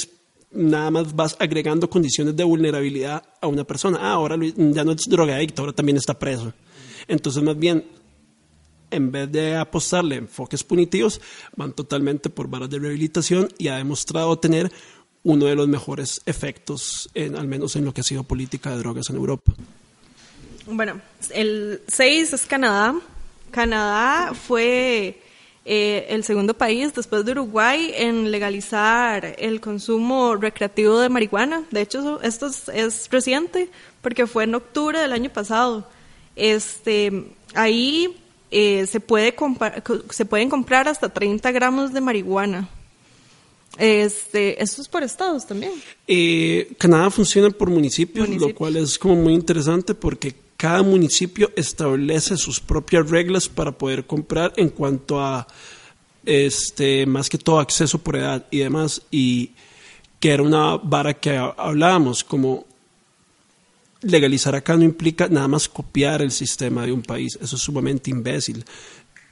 [0.51, 3.99] nada más vas agregando condiciones de vulnerabilidad a una persona.
[4.01, 6.53] Ah, ahora ya no es drogadicto, ahora también está preso.
[7.07, 7.85] Entonces, más bien,
[8.89, 11.21] en vez de apostarle enfoques punitivos,
[11.55, 14.71] van totalmente por varas de rehabilitación y ha demostrado tener
[15.23, 18.77] uno de los mejores efectos, en, al menos en lo que ha sido política de
[18.77, 19.53] drogas en Europa.
[20.65, 20.99] Bueno,
[21.31, 22.95] el 6 es Canadá.
[23.51, 25.21] Canadá fue
[25.69, 31.63] eh, el segundo país después de Uruguay en legalizar el consumo recreativo de marihuana.
[31.71, 33.69] De hecho, esto es, reciente
[34.01, 35.87] porque fue en octubre del año pasado.
[36.37, 38.17] Este, ahí
[38.51, 39.35] eh, se, puede
[40.11, 42.69] se pueden comprar hasta 30 gramos de marihuana.
[43.77, 45.71] Este, esto es por estados también.
[46.07, 48.51] Eh, Canadá funciona por municipios, Municipios.
[48.51, 54.05] lo cual es como muy interesante porque cada municipio establece sus propias reglas para poder
[54.07, 55.45] comprar en cuanto a
[56.25, 59.51] este más que todo acceso por edad y demás y
[60.19, 62.65] que era una vara que ha- hablábamos como
[64.01, 68.09] legalizar acá no implica nada más copiar el sistema de un país, eso es sumamente
[68.11, 68.63] imbécil.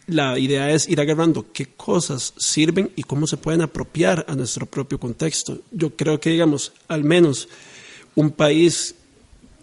[0.07, 4.67] La idea es ir agarrando qué cosas sirven y cómo se pueden apropiar a nuestro
[4.67, 5.59] propio contexto.
[5.71, 7.49] Yo creo que, digamos, al menos
[8.13, 8.95] un país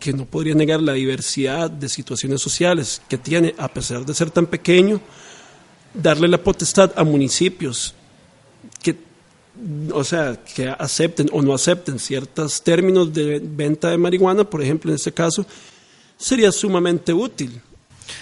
[0.01, 4.33] que no podría negar la diversidad de situaciones sociales que tiene, a pesar de ser
[4.33, 5.01] tan pequeño,
[5.95, 7.95] darle la potestad a municipios
[8.83, 8.97] que,
[9.93, 14.91] o sea, que acepten o no acepten ciertos términos de venta de marihuana, por ejemplo,
[14.91, 15.47] en este caso,
[16.17, 17.61] sería sumamente útil.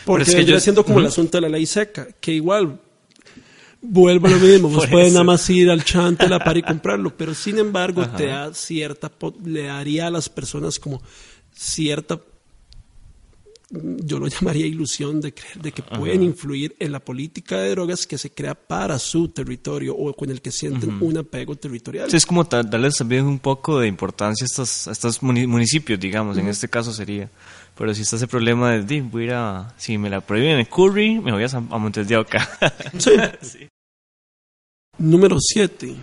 [0.04, 2.80] Porque es que yo- siendo como el asunto de la ley seca, que igual
[3.82, 5.14] vuelve a lo mismo, vos puedes eso.
[5.14, 9.10] nada más ir al chante, la par y comprarlo, pero sin embargo te da cierta,
[9.44, 11.02] le daría a las personas como
[11.54, 12.20] cierta
[13.72, 18.04] yo lo llamaría ilusión de creer de que pueden influir en la política de drogas
[18.04, 22.10] que se crea para su territorio o con el que sienten un apego territorial.
[22.10, 26.00] Sí, es como darles también un poco de importancia a estos, a estos muni- municipios,
[26.00, 27.30] digamos, en este caso sería.
[27.80, 30.58] Pero si está ese problema de, di, voy a ir a, si me la prohíben
[30.58, 32.46] en Curry, me voy a, San- a Montes de Oca.
[32.98, 33.68] Sí.
[34.98, 35.96] Número 7.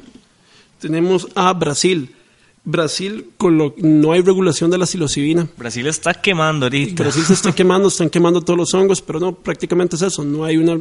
[0.79, 2.15] Tenemos a Brasil.
[2.63, 5.47] Brasil, con lo, no hay regulación de la psilocibina.
[5.55, 7.03] Brasil está quemando ahorita.
[7.03, 10.23] Brasil se está quemando, están quemando todos los hongos, pero no, prácticamente es eso.
[10.25, 10.77] No hay una,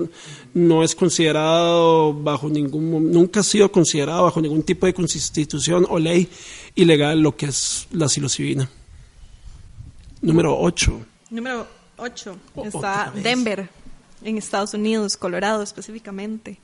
[0.54, 5.98] no es considerado bajo ningún, nunca ha sido considerado bajo ningún tipo de constitución o
[5.98, 6.26] ley
[6.74, 8.68] ilegal lo que es la psilocibina.
[10.26, 11.06] Número 8.
[11.30, 11.66] Número
[11.96, 13.12] 8 O- está.
[13.14, 13.68] Denver,
[14.22, 16.58] en Estados Unidos, Colorado específicamente.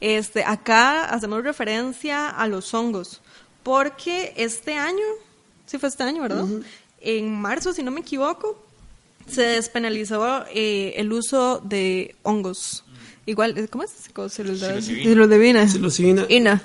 [0.00, 3.20] Este, acá hacemos referencia a los hongos,
[3.62, 5.04] porque este año,
[5.66, 6.44] sí fue este año, ¿verdad?
[7.00, 8.62] En marzo, si no me equivoco,
[9.26, 12.84] se despenalizó eh, el uso de hongos.
[13.26, 13.90] Igual, ¿cómo es?
[14.30, 15.68] Psilocibina.
[15.68, 16.26] Psilocibina.
[16.28, 16.62] Ina.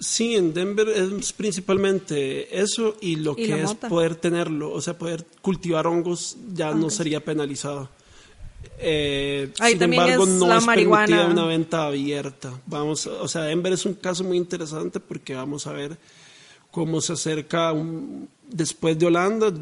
[0.00, 3.88] Sí, en Denver es principalmente eso y lo Y que es mota.
[3.88, 7.88] poder tenerlo, o sea, poder cultivar hongos ya no sería penalizado.
[8.78, 11.06] Eh, sin embargo, es no la es marihuana.
[11.06, 12.52] permitida una venta abierta.
[12.66, 15.96] Vamos, o sea, Denver es un caso muy interesante porque vamos a ver
[16.70, 19.52] cómo se acerca un- después de Holanda.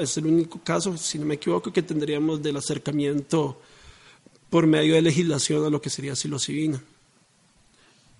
[0.00, 3.60] Es el único caso, si no me equivoco, que tendríamos del acercamiento
[4.54, 6.80] por medio de legislación a lo que sería psilocibina.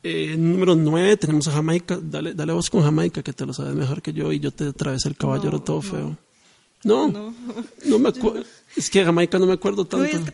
[0.02, 1.96] Eh, número 9 tenemos a Jamaica.
[2.02, 4.66] Dale, dale vos con Jamaica, que te lo sabes mejor que yo y yo te
[4.66, 5.82] atravesé el caballero No, todo no.
[5.82, 6.18] feo.
[6.82, 8.42] No, no, me acuerdo.
[8.74, 10.10] Es que Jamaica no me acuerdo tanto.
[10.10, 10.32] Que,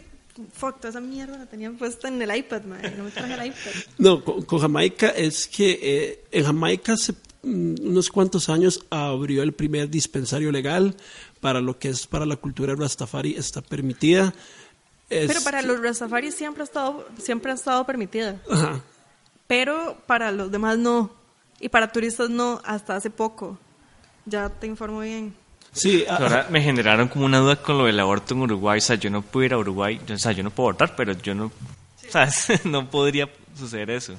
[0.55, 2.95] fuck, toda esa mierda la tenían puesta en el iPad, madre.
[2.97, 3.71] No me traje el iPad.
[3.99, 7.13] No, con, con Jamaica es que eh, en Jamaica hace
[7.43, 10.97] mm, unos cuantos años abrió el primer dispensario legal
[11.41, 14.33] para lo que es para la cultura rastafari está permitida.
[15.11, 18.37] Es Pero para los Rastafari siempre ha estado, siempre ha estado permitida.
[18.51, 18.81] Ajá.
[19.47, 21.11] Pero para los demás no.
[21.61, 23.59] Y para turistas no, hasta hace poco.
[24.25, 25.35] Ya te informo bien.
[25.73, 28.79] Sí, a- Ahora me generaron como una duda con lo del aborto en Uruguay.
[28.79, 30.01] O sea, yo no puedo ir a Uruguay.
[30.13, 31.51] O sea, yo no puedo abortar, pero yo no.
[32.09, 32.47] ¿Sabes?
[32.65, 33.29] No podría
[33.59, 34.15] suceder eso.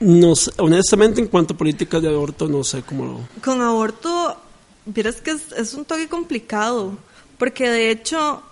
[0.00, 3.42] no sé, honestamente en cuanto a políticas de aborto no sé cómo lo...
[3.42, 4.40] Con aborto,
[4.86, 6.96] vieras que es, es un toque complicado.
[7.38, 8.42] Porque de hecho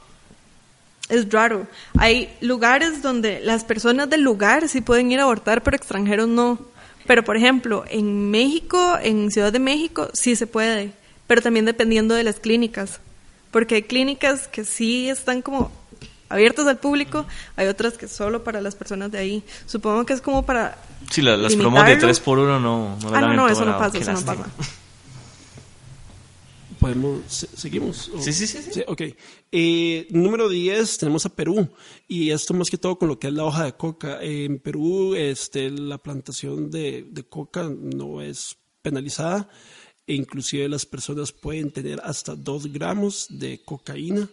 [1.08, 1.66] es raro.
[1.98, 6.58] Hay lugares donde las personas del lugar sí pueden ir a abortar, pero extranjeros no.
[7.06, 10.92] Pero por ejemplo, en México, en Ciudad de México, sí se puede.
[11.26, 13.00] Pero también dependiendo de las clínicas.
[13.50, 15.70] Porque hay clínicas que sí están como
[16.28, 17.24] abiertas al público,
[17.56, 19.42] hay otras que solo para las personas de ahí.
[19.64, 20.76] Supongo que es como para
[21.10, 22.06] Sí, la- las promos de limitarlo.
[22.08, 24.44] 3 por 1 no, no Ah, no, no, eso no pasa, eso no pasa.
[26.78, 28.08] ¿Podemos, se- seguimos?
[28.10, 28.58] ¿O- Sí, sí, sí.
[28.72, 29.02] Sí, ok.
[29.50, 31.68] Eh, número 10 tenemos a Perú
[32.06, 34.22] y esto más que todo con lo que es la hoja de coca.
[34.22, 39.48] en Perú este, la plantación de, de coca no es penalizada
[40.06, 44.28] e inclusive las personas pueden tener hasta 2 gramos de cocaína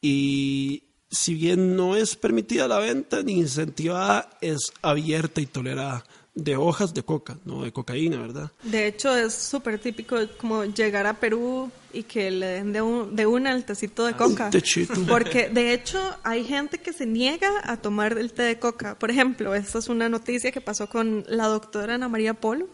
[0.00, 6.04] y si bien no es permitida la venta ni incentivada, es abierta y tolerada
[6.34, 8.50] de hojas de coca, no de cocaína, ¿verdad?
[8.62, 13.14] De hecho, es súper típico como llegar a Perú y que le den de, un,
[13.14, 14.48] de una el tecito de coca.
[14.50, 14.94] techito.
[15.06, 18.98] Porque de hecho hay gente que se niega a tomar el té de coca.
[18.98, 22.66] Por ejemplo, esta es una noticia que pasó con la doctora Ana María Polo,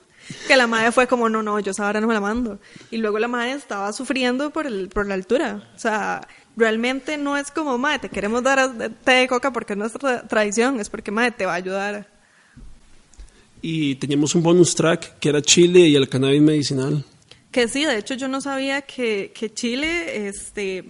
[0.47, 2.61] que la madre fue como, no, no, yo esa hora no me la mando.
[2.93, 5.69] Y luego la madre estaba sufriendo por, el, por la altura.
[5.75, 9.79] O sea, realmente no es como, madre, te queremos dar té de coca porque es
[9.79, 12.18] nuestra tradición, es porque, madre, te va a ayudar.
[13.61, 17.05] Y teníamos un bonus track que era Chile y el cannabis medicinal.
[17.51, 20.85] Que sí, de hecho yo no sabía que, que Chile este,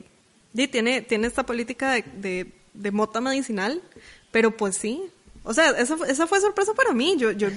[0.55, 3.81] tiene, tiene esta política de, de, de mota medicinal,
[4.31, 5.01] pero pues sí.
[5.45, 7.16] O sea, esa, esa fue sorpresa para mí.
[7.19, 7.49] Yo, yo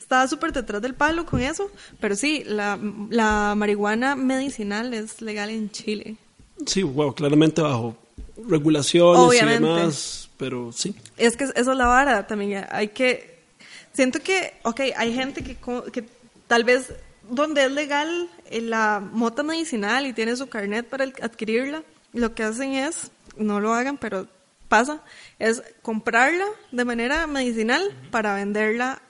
[0.00, 1.70] estaba súper detrás del palo con eso,
[2.00, 2.78] pero sí, la,
[3.10, 6.16] la marihuana medicinal es legal en Chile.
[6.64, 7.96] Sí, wow, claramente bajo
[8.48, 9.62] regulaciones Obviamente.
[9.62, 10.94] y demás, pero sí.
[11.16, 12.66] Es que eso es la vara también.
[12.70, 13.33] Hay que.
[13.94, 15.56] Siento que, ok, hay gente que,
[15.92, 16.04] que
[16.46, 16.92] tal vez
[17.30, 22.42] donde es legal eh, la mota medicinal y tiene su carnet para adquirirla, lo que
[22.42, 24.28] hacen es, no lo hagan, pero
[24.68, 25.00] pasa,
[25.38, 29.00] es comprarla de manera medicinal para venderla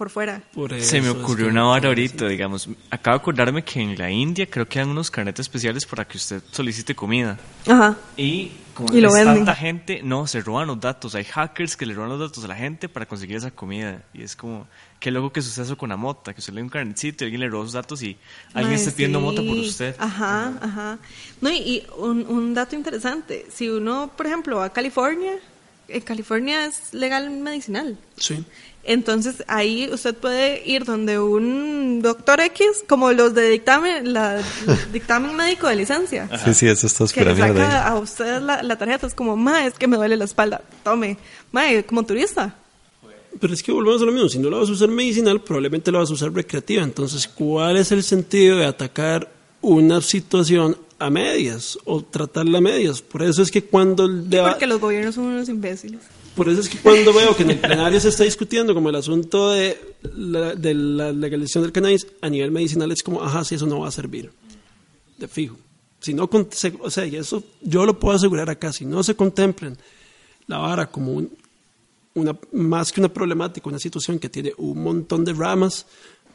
[0.00, 0.40] por fuera.
[0.54, 2.70] Por Se me eso es ocurrió que- una vara ahorita, digamos.
[2.90, 6.16] Acabo de acordarme que en la India creo que dan unos carnetes especiales para que
[6.16, 7.38] usted solicite comida.
[7.68, 7.98] Ajá.
[8.16, 11.14] Y como Y lo es tanta gente, no, se roban los datos.
[11.14, 14.02] Hay hackers que le roban los datos a la gente para conseguir esa comida.
[14.14, 14.66] Y es como,
[15.00, 17.42] qué loco que sucede eso con la mota, que usted le un carnetcito y alguien
[17.42, 18.16] le roba sus datos y
[18.54, 19.24] alguien Mae, está pidiendo sí.
[19.26, 19.94] mota por usted.
[19.98, 20.98] Ajá, ajá.
[21.42, 23.48] No, y, y un, un dato interesante.
[23.52, 25.34] Si uno, por ejemplo, va a California,
[25.90, 27.98] en California es legal medicinal.
[28.16, 28.44] Sí.
[28.82, 34.42] Entonces ahí usted puede ir donde un doctor X, como los de dictamen, la
[34.92, 36.28] dictamen médico de licencia.
[36.44, 37.48] Sí, sí, eso está Que le de ahí.
[37.50, 40.62] saca a usted la, la tarjeta, es como, ma, es que me duele la espalda,
[40.82, 41.18] tome.
[41.52, 42.54] Ma, como turista.
[43.38, 45.92] Pero es que volvemos a lo mismo, si no la vas a usar medicinal, probablemente
[45.92, 46.82] la vas a usar recreativa.
[46.82, 49.30] Entonces, ¿cuál es el sentido de atacar
[49.60, 53.02] una situación a medias o tratarla a medias?
[53.02, 56.00] Por eso es que cuando el deba- Porque los gobiernos son unos imbéciles.
[56.36, 58.94] Por eso es que cuando veo que en el plenario se está discutiendo como el
[58.94, 59.76] asunto de
[60.14, 63.80] la, de la legalización del cannabis a nivel medicinal, es como, ajá, sí, eso no
[63.80, 64.30] va a servir.
[65.18, 65.56] De fijo.
[66.00, 66.30] Si no,
[66.80, 69.76] o sea, y eso yo lo puedo asegurar acá, si no se contemplen
[70.46, 71.30] la vara como un-
[72.14, 75.86] una, más que una problemática, una situación que tiene un montón de ramas,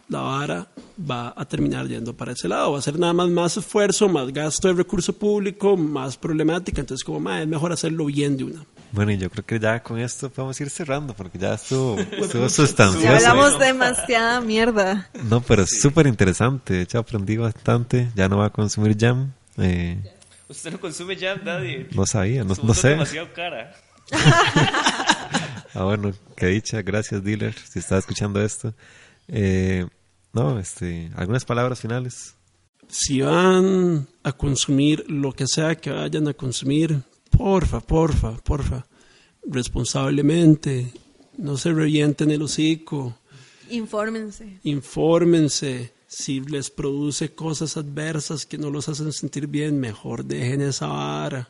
[0.07, 0.67] la vara
[1.09, 2.71] va a terminar yendo para ese lado.
[2.73, 6.81] Va a ser nada más más esfuerzo, más gasto de recurso público, más problemática.
[6.81, 8.65] Entonces, como, "Ma, es mejor hacerlo bien de una.
[8.91, 12.43] Bueno, y yo creo que ya con esto podemos ir cerrando, porque ya estuvo, estuvo
[12.43, 13.07] Ya sustancioso.
[13.09, 15.09] hablamos demasiada mierda.
[15.29, 16.75] No, pero es súper interesante.
[16.75, 18.09] De hecho, aprendí bastante.
[18.15, 19.33] Ya no va a consumir jam.
[19.57, 20.01] Eh,
[20.47, 21.87] Usted no consume jam, nadie.
[21.93, 22.89] no sabía, no, no sé.
[22.89, 23.73] demasiado cara.
[25.77, 26.81] Ah, bueno, qué dicha.
[26.81, 28.73] Gracias, dealer, si está escuchando esto.
[29.27, 29.85] Eh,
[30.33, 32.35] no, este, algunas palabras finales.
[32.87, 38.85] si van a consumir lo que sea que vayan a consumir, porfa, porfa, porfa,
[39.47, 40.91] responsablemente,
[41.37, 43.17] no se revienten el hocico,
[43.69, 44.59] Infórmense.
[44.63, 45.93] infórmense.
[46.07, 51.49] Si les produce cosas adversas que no los hacen sentir bien, mejor dejen esa vara.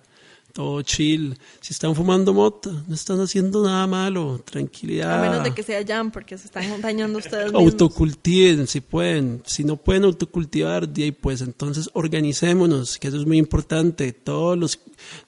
[0.56, 1.38] Todo chill.
[1.60, 4.42] Si están fumando mota, no están haciendo nada malo.
[4.46, 5.20] Tranquilidad.
[5.20, 7.62] A menos de que sea jam, porque se están dañando ustedes mismos.
[7.62, 9.44] Autocultiven si pueden.
[9.46, 14.14] Si no pueden autocultivar, de ahí pues entonces organicémonos, que eso es muy importante.
[14.14, 14.80] Todos los,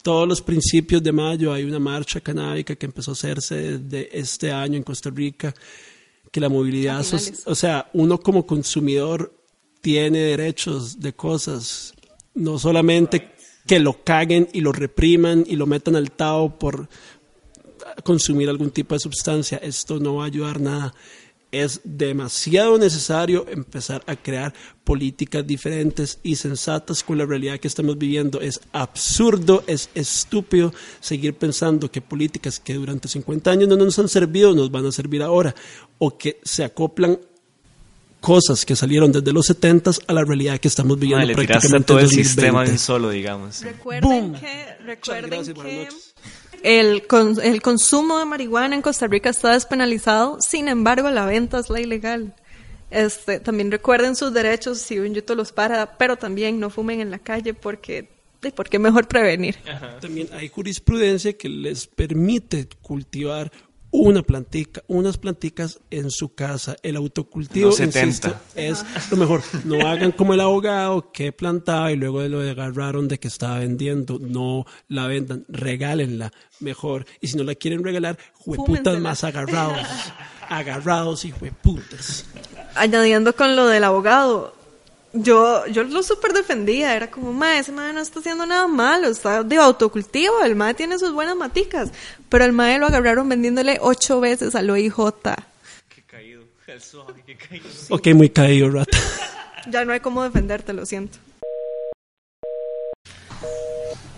[0.01, 4.53] todos los principios de mayo hay una marcha canábica que empezó a hacerse desde este
[4.53, 5.53] año en Costa Rica,
[6.31, 7.05] que la movilidad,
[7.45, 9.33] o sea, uno como consumidor
[9.81, 11.93] tiene derechos de cosas,
[12.33, 13.35] no solamente
[13.67, 16.87] que lo caguen y lo repriman y lo metan al tao por
[18.03, 19.57] consumir algún tipo de sustancia.
[19.57, 20.93] Esto no va a ayudar nada.
[21.51, 24.53] Es demasiado necesario empezar a crear
[24.83, 28.41] políticas diferentes y sensatas con la realidad que estamos viviendo.
[28.41, 34.09] Es absurdo, es estúpido seguir pensando que políticas que durante 50 años no nos han
[34.09, 35.55] servido nos van a servir ahora
[35.97, 37.17] o que se acoplan
[38.21, 41.87] cosas que salieron desde los 70 a la realidad que estamos viviendo Madre, le prácticamente
[41.87, 42.69] todo en el sistema 2020.
[42.69, 43.61] de un solo, digamos.
[43.63, 45.87] Recuerden que, recuerden que
[46.63, 51.59] el, con- el consumo de marihuana en Costa Rica está despenalizado, sin embargo la venta
[51.59, 52.33] es la ilegal.
[52.89, 57.11] Este, también recuerden sus derechos si un yuto los para, pero también no fumen en
[57.11, 58.09] la calle porque,
[58.41, 59.57] de- porque mejor prevenir.
[60.01, 63.51] También hay jurisprudencia que les permite cultivar
[63.91, 66.75] una plantica, unas planticas en su casa.
[66.83, 68.05] El autocultivo, No 70.
[68.05, 69.41] insisto, es lo mejor.
[69.63, 74.19] No hagan como el abogado que plantaba y luego lo agarraron de que estaba vendiendo.
[74.19, 77.05] No la vendan, regálenla mejor.
[77.21, 79.79] Y si no la quieren regalar, jueputas más agarrados.
[80.49, 82.25] Agarrados y jueputas.
[82.75, 84.53] Añadiendo con lo del abogado,
[85.13, 89.07] yo, yo lo súper defendía, era como, ma, ese mae no está haciendo nada malo,
[89.07, 91.91] está de autocultivo, el mae tiene sus buenas maticas,
[92.29, 94.95] pero el mae lo agarraron vendiéndole ocho veces al OIJ.
[95.89, 96.43] Qué caído.
[96.67, 97.65] El suave, qué caído.
[97.89, 98.97] Ok, muy caído, rata.
[99.69, 101.17] Ya no hay cómo defenderte, lo siento.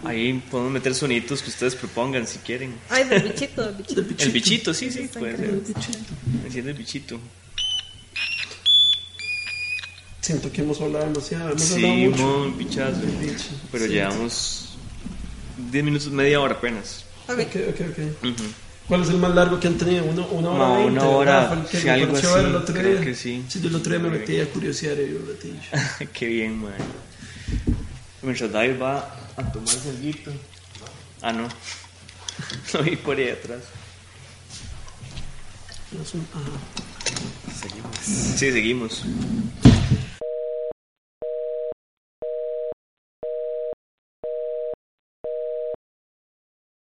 [0.04, 2.76] Ahí podemos meter sonitos que ustedes propongan si quieren.
[2.90, 4.02] Ay, del bichito, del bichito.
[4.20, 5.62] El bichito, sí, sí, puede ser.
[6.46, 7.20] Enciende el bichito.
[10.30, 11.50] Siento que hemos hablado demasiado.
[11.50, 12.42] Hemos Sí, hablado mucho.
[12.44, 13.02] un bichazo.
[13.72, 13.92] Pero Sí.
[13.94, 14.66] llevamos
[15.72, 17.04] 10 minutos, media hora apenas.
[17.28, 17.40] Ok.
[17.40, 18.26] Ok, ok, ok.
[18.26, 18.44] Ujú.
[18.88, 20.04] ¿Cuál es el más largo que han tenido?
[20.06, 20.68] ¿Una, una hora?
[20.68, 23.02] No, veinte, una hora, sí, me algo así, el otro creo día.
[23.02, 23.44] que sí.
[23.60, 26.10] yo el otro día me metí a curiosear y un ratillo.
[26.14, 26.74] Qué bien, man.
[28.22, 30.32] Mientras David va a tomarse el guito.
[31.24, 31.48] Ah, no.
[32.74, 33.62] Lo vi por ahí atrás.
[36.04, 36.52] Es un- ajá.
[38.06, 39.02] Sí, seguimos.